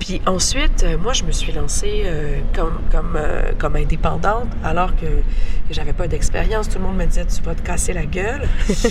Puis 0.01 0.19
ensuite, 0.25 0.83
euh, 0.83 0.97
moi, 0.97 1.13
je 1.13 1.23
me 1.23 1.31
suis 1.31 1.51
lancée 1.51 2.01
euh, 2.05 2.39
comme, 2.55 2.79
comme, 2.91 3.15
euh, 3.15 3.51
comme 3.59 3.75
indépendante 3.75 4.47
alors 4.63 4.95
que, 4.95 5.05
que 5.05 5.73
j'avais 5.75 5.93
pas 5.93 6.07
d'expérience. 6.07 6.69
Tout 6.69 6.79
le 6.79 6.85
monde 6.85 6.97
me 6.97 7.05
disait, 7.05 7.23
tu 7.27 7.43
vas 7.43 7.53
te 7.53 7.61
casser 7.61 7.93
la 7.93 8.05
gueule. 8.05 8.41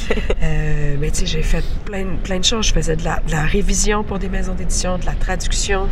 Euh, 0.42 0.96
mais 0.98 1.10
tu 1.10 1.20
sais, 1.20 1.26
j'ai 1.26 1.42
fait 1.42 1.64
plein, 1.84 2.06
plein 2.22 2.38
de 2.38 2.44
choses. 2.44 2.68
Je 2.68 2.72
faisais 2.72 2.96
de 2.96 3.04
la, 3.04 3.20
de 3.26 3.30
la 3.30 3.42
révision 3.42 4.02
pour 4.04 4.18
des 4.18 4.28
maisons 4.28 4.54
d'édition, 4.54 4.96
de 4.96 5.04
la 5.04 5.12
traduction. 5.12 5.88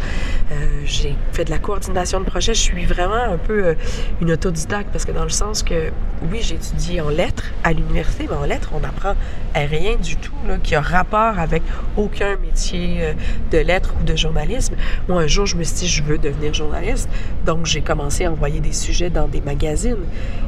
J'ai 0.85 1.15
fait 1.33 1.45
de 1.45 1.51
la 1.51 1.59
coordination 1.59 2.21
de 2.21 2.25
projet. 2.25 2.55
Je 2.55 2.61
suis 2.61 2.87
vraiment 2.87 3.15
un 3.15 3.37
peu 3.37 3.75
une 4.23 4.33
autodidacte 4.33 4.89
parce 4.91 5.05
que 5.05 5.13
dans 5.13 5.25
le 5.25 5.31
sens 5.31 5.63
que, 5.63 5.91
oui, 6.31 6.39
j'ai 6.41 6.55
étudié 6.55 7.01
en 7.01 7.11
lettres 7.11 7.53
à 7.63 7.73
l'université, 7.73 8.27
mais 8.29 8.37
en 8.37 8.45
lettres, 8.45 8.71
on 8.73 8.83
apprend 8.85 9.15
rien 9.55 9.97
du 9.97 10.17
tout 10.17 10.33
là, 10.47 10.57
qui 10.63 10.75
a 10.75 10.81
rapport 10.81 11.39
avec 11.39 11.63
aucun 11.97 12.37
métier 12.37 13.15
de 13.51 13.59
lettres 13.59 13.95
ou 14.01 14.05
de 14.05 14.17
journalisme. 14.17 14.77
Moi, 15.09 15.23
un 15.23 15.27
jour, 15.27 15.47
je 15.47 15.57
me 15.57 15.65
suis 15.65 15.77
dit, 15.77 15.89
je 15.89 16.03
veux 16.03 16.19
devenir 16.19 16.53
journaliste. 16.53 17.09
Donc, 17.47 17.65
j'ai 17.65 17.81
commencé 17.81 18.27
à 18.27 18.31
envoyer 18.31 18.61
des 18.61 18.73
sujets 18.73 19.09
dans 19.09 19.27
des 19.27 19.41
magazines. 19.41 20.05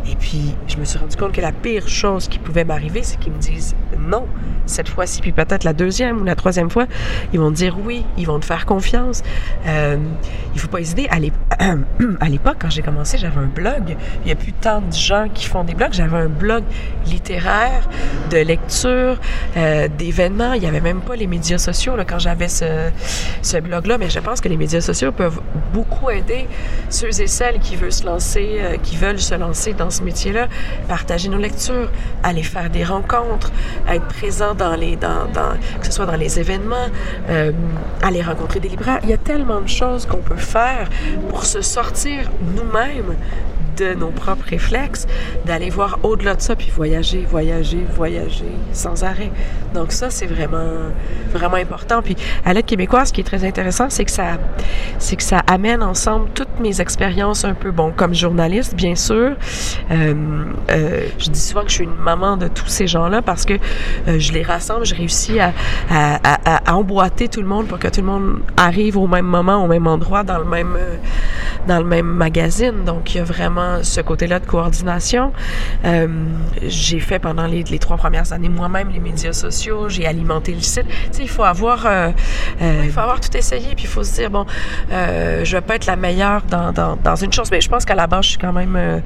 Et 0.07 0.15
puis, 0.17 0.55
je 0.69 0.77
me 0.77 0.85
suis 0.85 0.99
rendu 0.99 1.17
compte 1.17 1.33
que 1.33 1.41
la 1.41 1.53
pire 1.53 1.89
chose 1.89 2.29
qui 2.29 2.39
pouvait 2.39 2.65
m'arriver, 2.65 3.03
c'est 3.03 3.19
qu'ils 3.19 3.33
me 3.33 3.39
disent 3.39 3.75
non 3.99 4.27
cette 4.67 4.89
fois-ci, 4.89 5.21
puis 5.21 5.33
peut-être 5.33 5.65
la 5.65 5.73
deuxième 5.73 6.21
ou 6.21 6.25
la 6.25 6.37
troisième 6.37 6.71
fois, 6.71 6.87
ils 7.33 7.41
vont 7.41 7.51
te 7.51 7.57
dire 7.57 7.77
oui, 7.85 8.05
ils 8.17 8.27
vont 8.27 8.39
te 8.39 8.45
faire 8.45 8.67
confiance. 8.67 9.23
Euh, 9.67 9.97
il 10.55 10.61
faut 10.61 10.69
pas 10.69 10.81
hésiter. 10.81 11.09
À 11.11 11.19
l'époque, 12.29 12.57
quand 12.61 12.71
j'ai 12.71 12.83
commencé, 12.83 13.19
j'avais 13.19 13.41
un 13.41 13.47
blog. 13.47 13.97
Il 14.23 14.27
n'y 14.27 14.33
a 14.33 14.37
plus 14.37 14.53
tant 14.53 14.81
de 14.81 14.93
gens 14.93 15.27
qui 15.33 15.47
font 15.47 15.65
des 15.65 15.75
blogs. 15.75 15.93
J'avais 15.93 16.19
un 16.19 16.29
blog 16.29 16.65
littéraire, 17.07 17.89
de 18.31 18.39
lecture, 18.39 19.19
euh, 19.57 19.89
d'événements. 19.89 20.53
Il 20.53 20.61
n'y 20.61 20.69
avait 20.69 20.81
même 20.81 21.01
pas 21.01 21.17
les 21.17 21.27
médias 21.27 21.59
sociaux 21.59 21.97
là, 21.97 22.05
quand 22.05 22.19
j'avais 22.19 22.49
ce, 22.49 22.91
ce 23.43 23.57
blog-là. 23.57 23.99
Mais 23.99 24.11
je 24.11 24.21
pense 24.21 24.41
que 24.41 24.49
les 24.51 24.57
médias 24.57 24.81
sociaux 24.81 25.13
peuvent 25.13 25.41
beaucoup 25.73 26.11
aider 26.11 26.47
ceux 26.91 27.21
et 27.21 27.27
celles 27.27 27.61
qui 27.61 27.77
veulent 27.77 27.93
se 27.93 28.05
lancer, 28.05 28.59
euh, 28.59 28.77
qui 28.77 28.97
veulent 28.97 29.21
se 29.21 29.35
lancer 29.35 29.73
dans 29.73 29.91
ce 29.91 30.03
métier-là, 30.03 30.49
partager 30.89 31.29
nos 31.29 31.39
lectures, 31.39 31.91
aller 32.23 32.43
faire 32.43 32.69
des 32.69 32.85
rencontres, 32.85 33.53
être 33.89 34.07
présent 34.07 34.55
dans 34.55 34.75
les, 34.75 34.97
que 34.97 35.87
ce 35.87 35.93
soit 35.93 36.07
dans 36.07 36.17
les 36.17 36.39
événements, 36.39 36.89
euh, 37.29 37.53
aller 38.03 38.23
rencontrer 38.23 38.61
des 38.61 38.69
libraires. 38.69 39.01
Il 39.05 39.09
y 39.09 39.15
a 39.15 39.19
tellement 39.19 39.61
de 39.61 39.69
choses 39.69 40.05
qu'on 40.05 40.19
peut 40.19 40.37
faire 40.37 40.89
pour 41.31 41.45
se 41.45 41.63
sortir 41.63 42.29
nous-mêmes 42.57 43.15
de 43.81 43.95
nos 43.95 44.11
propres 44.11 44.47
réflexes, 44.49 45.07
d'aller 45.47 45.71
voir 45.71 45.99
au-delà 46.03 46.35
de 46.35 46.41
ça, 46.41 46.55
puis 46.55 46.71
voyager, 46.75 47.27
voyager, 47.29 47.85
voyager 47.97 48.53
sans 48.73 49.05
arrêt. 49.05 49.31
Donc 49.75 49.93
ça, 49.93 50.11
c'est 50.11 50.27
vraiment, 50.27 50.91
vraiment 51.33 51.57
important. 51.57 52.03
Puis 52.03 52.17
à 52.45 52.53
l'aide 52.53 52.67
québécoise, 52.67 53.09
ce 53.09 53.13
qui 53.13 53.21
est 53.21 53.25
très 53.25 53.45
intéressant, 53.45 53.89
c'est 53.89 54.05
que 54.05 54.11
ça, 54.11 54.39
que 55.17 55.23
ça 55.23 55.43
amène 55.47 55.83
ensemble 55.83 56.29
toutes 56.35 56.61
mes 56.61 56.81
expériences 56.81 57.45
un 57.45 57.55
peu, 57.55 57.71
bon, 57.71 57.93
comme 57.95 58.15
journaliste, 58.15 58.75
bien 58.75 58.95
sûr. 58.95 59.33
Euh, 59.91 60.15
euh, 60.71 61.07
je 61.19 61.31
dis 61.31 61.41
souvent 61.41 61.63
que 61.63 61.71
je 61.71 61.75
suis 61.75 61.85
une 61.85 61.95
maman 61.95 62.37
de 62.37 62.49
tous 62.49 62.69
ces 62.69 62.87
gens-là 62.87 63.23
parce 63.23 63.45
que 63.45 63.55
euh, 63.55 64.19
je 64.19 64.33
les 64.33 64.43
rassemble, 64.43 64.85
je 64.85 64.95
réussis 64.95 65.39
à, 65.41 65.53
à, 65.91 66.75
emboîter 66.75 67.29
tout 67.29 67.41
le 67.41 67.47
monde 67.47 67.67
pour 67.67 67.79
que 67.79 67.89
tout 67.89 68.01
le 68.01 68.07
monde 68.07 68.41
arrive 68.57 68.97
au 68.97 69.07
même 69.07 69.27
moment, 69.27 69.65
au 69.65 69.67
même 69.67 69.87
endroit, 69.87 70.23
dans 70.23 70.39
le 70.39 70.45
même, 70.45 70.77
dans 71.67 71.79
le 71.79 71.85
même 71.85 72.07
magazine. 72.07 72.85
Donc, 72.85 73.15
il 73.15 73.19
y 73.19 73.21
a 73.21 73.25
vraiment 73.25 73.70
ce 73.83 74.01
côté-là 74.01 74.41
de 74.41 74.47
coordination. 74.47 75.33
Euh, 75.85 76.09
j'ai 76.63 77.01
fait 77.01 77.19
pendant 77.19 77.47
les, 77.47 77.65
trois 77.79 77.97
premières 77.97 78.33
années 78.33 78.49
moi-même 78.49 78.91
les 78.91 79.01
médias 79.01 79.33
sociaux, 79.33 79.89
j'ai 79.89 80.07
alimenté 80.07 80.53
le 80.53 80.61
site. 80.61 80.87
Tu 80.87 80.95
sais, 81.13 81.23
il 81.23 81.29
faut 81.29 81.45
avoir, 81.45 81.87
euh, 81.87 82.11
euh, 82.61 82.83
il 82.85 82.91
faut 82.91 83.01
avoir 83.01 83.21
tout 83.21 83.37
essayé, 83.37 83.75
puis 83.75 83.85
il 83.85 83.89
faut 83.89 84.05
se 84.05 84.15
dire, 84.15 84.31
bon, 84.31 84.47
je 84.91 85.51
vais 85.51 85.61
pas 85.61 85.77
être 85.77 85.87
la 85.87 85.97
meilleure 85.97 86.43
dans, 86.43 86.73
dans, 86.73 86.97
dans 86.97 87.17
une 87.17 87.33
chose, 87.33 87.51
mais 87.51 87.61
je 87.61 87.69
pense 87.69 87.85
qu'à 87.85 87.95
la 87.95 88.07
base, 88.07 88.25
je 88.25 88.31
suis 88.31 88.39
quand 88.39 88.53
même 88.53 89.03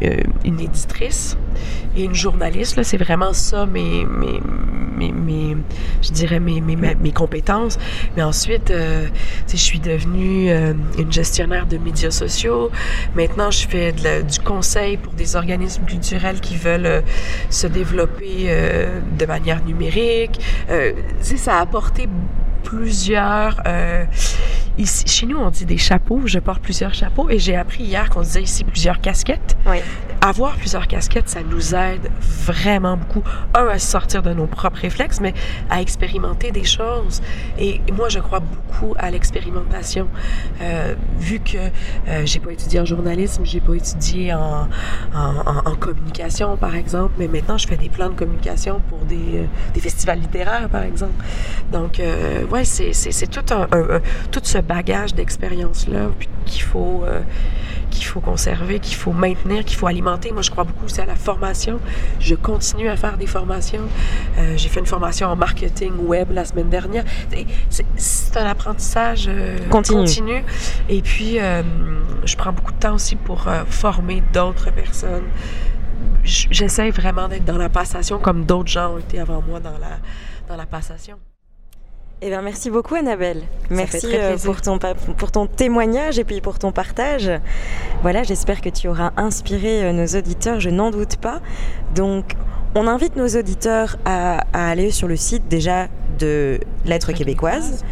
une 0.00 0.60
éditrice 0.60 1.36
une 2.04 2.14
journaliste. 2.14 2.76
Là, 2.76 2.84
c'est 2.84 2.96
vraiment 2.96 3.32
ça 3.32 3.66
mes, 3.66 4.04
mes, 4.04 4.40
mes, 5.12 5.56
je 6.02 6.10
dirais 6.12 6.40
mes, 6.40 6.60
mes, 6.60 7.12
compétences. 7.12 7.78
Mais 8.16 8.22
ensuite, 8.22 8.70
euh, 8.70 9.06
je 9.48 9.56
suis 9.56 9.80
devenue 9.80 10.50
euh, 10.50 10.74
une 10.98 11.12
gestionnaire 11.12 11.66
de 11.66 11.78
médias 11.78 12.10
sociaux. 12.10 12.70
Maintenant, 13.14 13.50
je 13.50 13.66
fais 13.66 13.92
du 13.92 14.40
conseil 14.40 14.96
pour 14.96 15.12
des 15.12 15.36
organismes 15.36 15.84
culturels 15.84 16.40
qui 16.40 16.56
veulent 16.56 16.86
euh, 16.86 17.00
se 17.50 17.66
développer 17.66 18.46
euh, 18.46 19.00
de 19.18 19.26
manière 19.26 19.64
numérique. 19.64 20.40
Ça 21.22 21.58
a 21.58 21.60
apporté 21.60 22.08
plusieurs... 22.62 23.62
ici, 24.78 25.06
chez 25.06 25.26
nous, 25.26 25.36
on 25.38 25.50
dit 25.50 25.66
des 25.66 25.76
chapeaux. 25.76 26.22
Je 26.24 26.38
porte 26.38 26.62
plusieurs 26.62 26.94
chapeaux 26.94 27.28
et 27.28 27.38
j'ai 27.38 27.56
appris 27.56 27.84
hier 27.84 28.08
qu'on 28.10 28.22
disait 28.22 28.42
ici 28.42 28.64
plusieurs 28.64 29.00
casquettes. 29.00 29.56
Oui. 29.66 29.78
Avoir 30.20 30.56
plusieurs 30.56 30.86
casquettes, 30.88 31.28
ça 31.28 31.40
nous 31.42 31.74
aide 31.74 32.10
vraiment 32.20 32.96
beaucoup. 32.96 33.22
Un, 33.54 33.66
à 33.68 33.78
sortir 33.78 34.22
de 34.22 34.32
nos 34.32 34.46
propres 34.46 34.80
réflexes, 34.80 35.20
mais 35.20 35.34
à 35.70 35.80
expérimenter 35.80 36.50
des 36.50 36.64
choses. 36.64 37.22
Et 37.58 37.80
moi, 37.92 38.08
je 38.08 38.18
crois 38.18 38.40
beaucoup 38.40 38.94
à 38.98 39.10
l'expérimentation. 39.10 40.08
Euh, 40.60 40.94
vu 41.18 41.40
que 41.40 41.58
euh, 42.08 42.22
j'ai 42.24 42.40
pas 42.40 42.52
étudié 42.52 42.80
en 42.80 42.84
journalisme, 42.84 43.44
j'ai 43.44 43.60
pas 43.60 43.74
étudié 43.74 44.34
en, 44.34 44.68
en, 45.14 45.62
en, 45.64 45.74
communication, 45.76 46.56
par 46.56 46.74
exemple, 46.74 47.14
mais 47.18 47.28
maintenant, 47.28 47.58
je 47.58 47.68
fais 47.68 47.76
des 47.76 47.88
plans 47.88 48.08
de 48.08 48.14
communication 48.14 48.80
pour 48.88 48.98
des, 49.00 49.14
euh, 49.14 49.44
des 49.74 49.80
festivals 49.80 50.20
littéraires, 50.20 50.68
par 50.68 50.82
exemple. 50.82 51.24
Donc, 51.72 52.00
euh, 52.00 52.44
ouais, 52.46 52.64
c'est 52.64 53.26
tout, 53.30 53.54
un, 53.54 53.68
un, 53.72 53.96
un, 53.96 54.00
tout 54.30 54.40
ce 54.42 54.58
bagage 54.68 55.14
d'expérience-là 55.14 56.10
qu'il 56.44 56.62
faut, 56.62 57.02
euh, 57.04 57.20
qu'il 57.90 58.04
faut 58.04 58.20
conserver, 58.20 58.78
qu'il 58.78 58.96
faut 58.96 59.12
maintenir, 59.12 59.64
qu'il 59.64 59.76
faut 59.76 59.86
alimenter. 59.86 60.30
Moi, 60.30 60.42
je 60.42 60.50
crois 60.50 60.64
beaucoup 60.64 60.84
aussi 60.84 61.00
à 61.00 61.06
la 61.06 61.16
formation. 61.16 61.80
Je 62.20 62.34
continue 62.34 62.88
à 62.88 62.96
faire 62.96 63.16
des 63.16 63.26
formations. 63.26 63.82
Euh, 64.38 64.54
J'ai 64.56 64.68
fait 64.68 64.80
une 64.80 64.86
formation 64.86 65.28
en 65.28 65.36
marketing 65.36 65.92
web 65.98 66.30
la 66.30 66.44
semaine 66.44 66.68
dernière. 66.68 67.04
C'est 67.96 68.36
un 68.36 68.46
apprentissage 68.46 69.26
euh, 69.28 69.58
continu. 69.70 70.00
continu. 70.00 70.44
Et 70.88 71.02
puis, 71.02 71.38
je 72.24 72.36
prends 72.36 72.52
beaucoup 72.52 72.72
de 72.72 72.78
temps 72.78 72.94
aussi 72.94 73.16
pour 73.16 73.46
former 73.68 74.22
d'autres 74.32 74.70
personnes. 74.70 75.28
J'essaie 76.24 76.90
vraiment 76.90 77.26
d'être 77.28 77.44
dans 77.44 77.56
la 77.56 77.70
passation 77.70 78.18
comme 78.18 78.44
d'autres 78.44 78.68
gens 78.70 78.94
ont 78.94 78.98
été 78.98 79.18
avant 79.18 79.42
moi 79.42 79.60
dans 79.60 79.78
la, 79.78 79.98
dans 80.46 80.56
la 80.56 80.66
passation. 80.66 81.16
Eh 82.20 82.30
bien, 82.30 82.42
merci 82.42 82.68
beaucoup, 82.68 82.96
Annabelle. 82.96 83.42
Merci 83.70 84.08
euh, 84.12 84.36
pour 84.38 84.60
ton, 84.60 84.80
pour 85.16 85.30
ton 85.30 85.46
témoignage 85.46 86.18
et 86.18 86.24
puis 86.24 86.40
pour 86.40 86.58
ton 86.58 86.72
partage. 86.72 87.30
Voilà, 88.02 88.24
j'espère 88.24 88.60
que 88.60 88.68
tu 88.70 88.88
auras 88.88 89.12
inspiré 89.16 89.84
euh, 89.84 89.92
nos 89.92 90.06
auditeurs, 90.18 90.58
je 90.58 90.68
n'en 90.68 90.90
doute 90.90 91.16
pas. 91.18 91.40
Donc, 91.94 92.34
on 92.74 92.88
invite 92.88 93.14
nos 93.14 93.28
auditeurs 93.28 93.98
à, 94.04 94.40
à 94.52 94.68
aller 94.68 94.90
sur 94.90 95.06
le 95.06 95.14
site 95.14 95.46
déjà 95.48 95.86
de 96.18 96.58
Lettres 96.86 97.12
québécoises. 97.12 97.84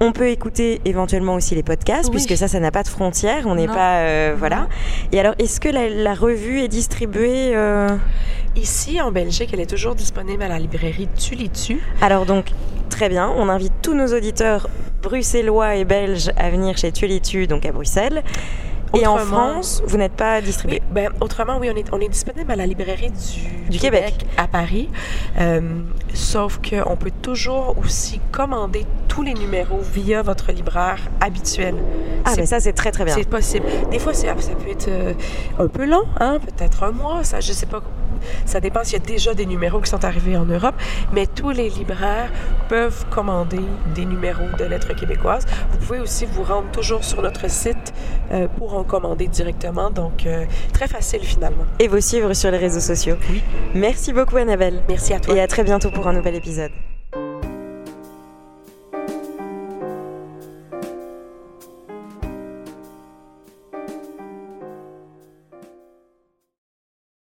On 0.00 0.12
peut 0.12 0.28
écouter 0.28 0.80
éventuellement 0.84 1.34
aussi 1.34 1.54
les 1.54 1.62
podcasts, 1.62 2.06
oui. 2.06 2.12
puisque 2.12 2.36
ça, 2.36 2.46
ça 2.48 2.60
n'a 2.60 2.70
pas 2.70 2.82
de 2.82 2.88
frontières. 2.88 3.46
On 3.46 3.56
n'est 3.56 3.66
pas. 3.66 3.98
Euh, 3.98 4.34
voilà. 4.38 4.68
Et 5.12 5.18
alors, 5.18 5.34
est-ce 5.38 5.60
que 5.60 5.68
la, 5.68 5.88
la, 5.88 6.14
revue 6.14 6.60
est 6.60 6.68
distribuée 6.68 7.54
euh... 7.54 7.88
Ici, 8.56 9.00
en 9.00 9.12
Belgique, 9.12 9.50
elle 9.52 9.60
est 9.60 9.70
toujours 9.70 9.94
disponible 9.94 10.42
à 10.42 10.48
la 10.48 10.58
librairie 10.58 11.08
Tulitu. 11.16 11.80
Alors, 12.00 12.26
donc, 12.26 12.46
très 12.90 13.08
bien. 13.08 13.32
On 13.36 13.48
invite 13.48 13.72
tous 13.82 13.94
nos 13.94 14.06
auditeurs 14.06 14.68
bruxellois 15.02 15.76
et 15.76 15.84
belges 15.84 16.30
à 16.36 16.50
venir 16.50 16.76
chez 16.76 16.92
Tulitu, 16.92 17.46
donc 17.46 17.66
à 17.66 17.72
Bruxelles. 17.72 18.22
Et 18.94 19.06
autrement, 19.06 19.16
en 19.16 19.52
France, 19.52 19.82
vous 19.86 19.96
n'êtes 19.96 20.12
pas 20.12 20.40
distribué? 20.40 20.80
Oui, 20.82 20.92
ben, 20.92 21.10
Autrement, 21.20 21.58
oui, 21.58 21.70
on 21.72 21.76
est, 21.76 21.92
on 21.92 22.00
est 22.00 22.08
disponible 22.08 22.50
à 22.50 22.56
la 22.56 22.66
librairie 22.66 23.10
du, 23.10 23.70
du 23.70 23.78
Québec. 23.78 24.18
Québec. 24.18 24.26
à 24.36 24.46
Paris. 24.46 24.88
Euh, 25.38 25.60
sauf 26.14 26.58
qu'on 26.58 26.96
peut 26.96 27.12
toujours 27.22 27.76
aussi 27.78 28.20
commander 28.32 28.86
tous 29.08 29.22
les 29.22 29.34
numéros 29.34 29.80
via 29.80 30.22
votre 30.22 30.52
libraire 30.52 30.98
habituel. 31.20 31.74
Ah, 32.24 32.32
mais 32.36 32.46
ça, 32.46 32.60
c'est 32.60 32.72
très, 32.72 32.90
très 32.90 33.04
bien. 33.04 33.14
C'est 33.14 33.28
possible. 33.28 33.66
Des 33.90 33.98
fois, 33.98 34.14
ça 34.14 34.34
peut 34.34 34.70
être 34.70 34.88
euh, 34.88 35.12
un 35.58 35.68
peu 35.68 35.86
long, 35.86 36.04
hein, 36.20 36.38
peut-être 36.38 36.82
un 36.84 36.92
mois, 36.92 37.24
ça, 37.24 37.40
je 37.40 37.52
sais 37.52 37.66
pas. 37.66 37.82
Ça 38.46 38.60
dépend 38.60 38.84
s'il 38.84 38.98
y 38.98 39.02
a 39.02 39.04
déjà 39.04 39.34
des 39.34 39.46
numéros 39.46 39.80
qui 39.80 39.90
sont 39.90 40.04
arrivés 40.04 40.36
en 40.36 40.44
Europe, 40.44 40.74
mais 41.12 41.26
tous 41.26 41.50
les 41.50 41.68
libraires 41.68 42.30
peuvent 42.68 43.06
commander 43.10 43.60
des 43.94 44.04
numéros 44.04 44.48
de 44.58 44.64
lettres 44.64 44.94
québécoises. 44.94 45.46
Vous 45.70 45.78
pouvez 45.78 46.00
aussi 46.00 46.26
vous 46.26 46.42
rendre 46.42 46.70
toujours 46.70 47.04
sur 47.04 47.22
notre 47.22 47.50
site 47.50 47.92
euh, 48.32 48.48
pour 48.58 48.74
en 48.74 48.84
commander 48.84 49.26
directement, 49.26 49.90
donc 49.90 50.26
euh, 50.26 50.44
très 50.72 50.88
facile 50.88 51.20
finalement. 51.22 51.64
Et 51.78 51.88
vous 51.88 52.00
suivre 52.00 52.32
sur 52.34 52.50
les 52.50 52.58
réseaux 52.58 52.80
sociaux. 52.80 53.16
Oui. 53.30 53.42
Merci 53.74 54.12
beaucoup 54.12 54.36
Annabelle. 54.36 54.82
Merci 54.88 55.14
à 55.14 55.20
toi. 55.20 55.34
Et 55.34 55.40
à 55.40 55.46
très 55.46 55.64
bientôt 55.64 55.90
pour 55.90 56.06
un 56.08 56.12
nouvel 56.12 56.34
épisode. 56.34 56.72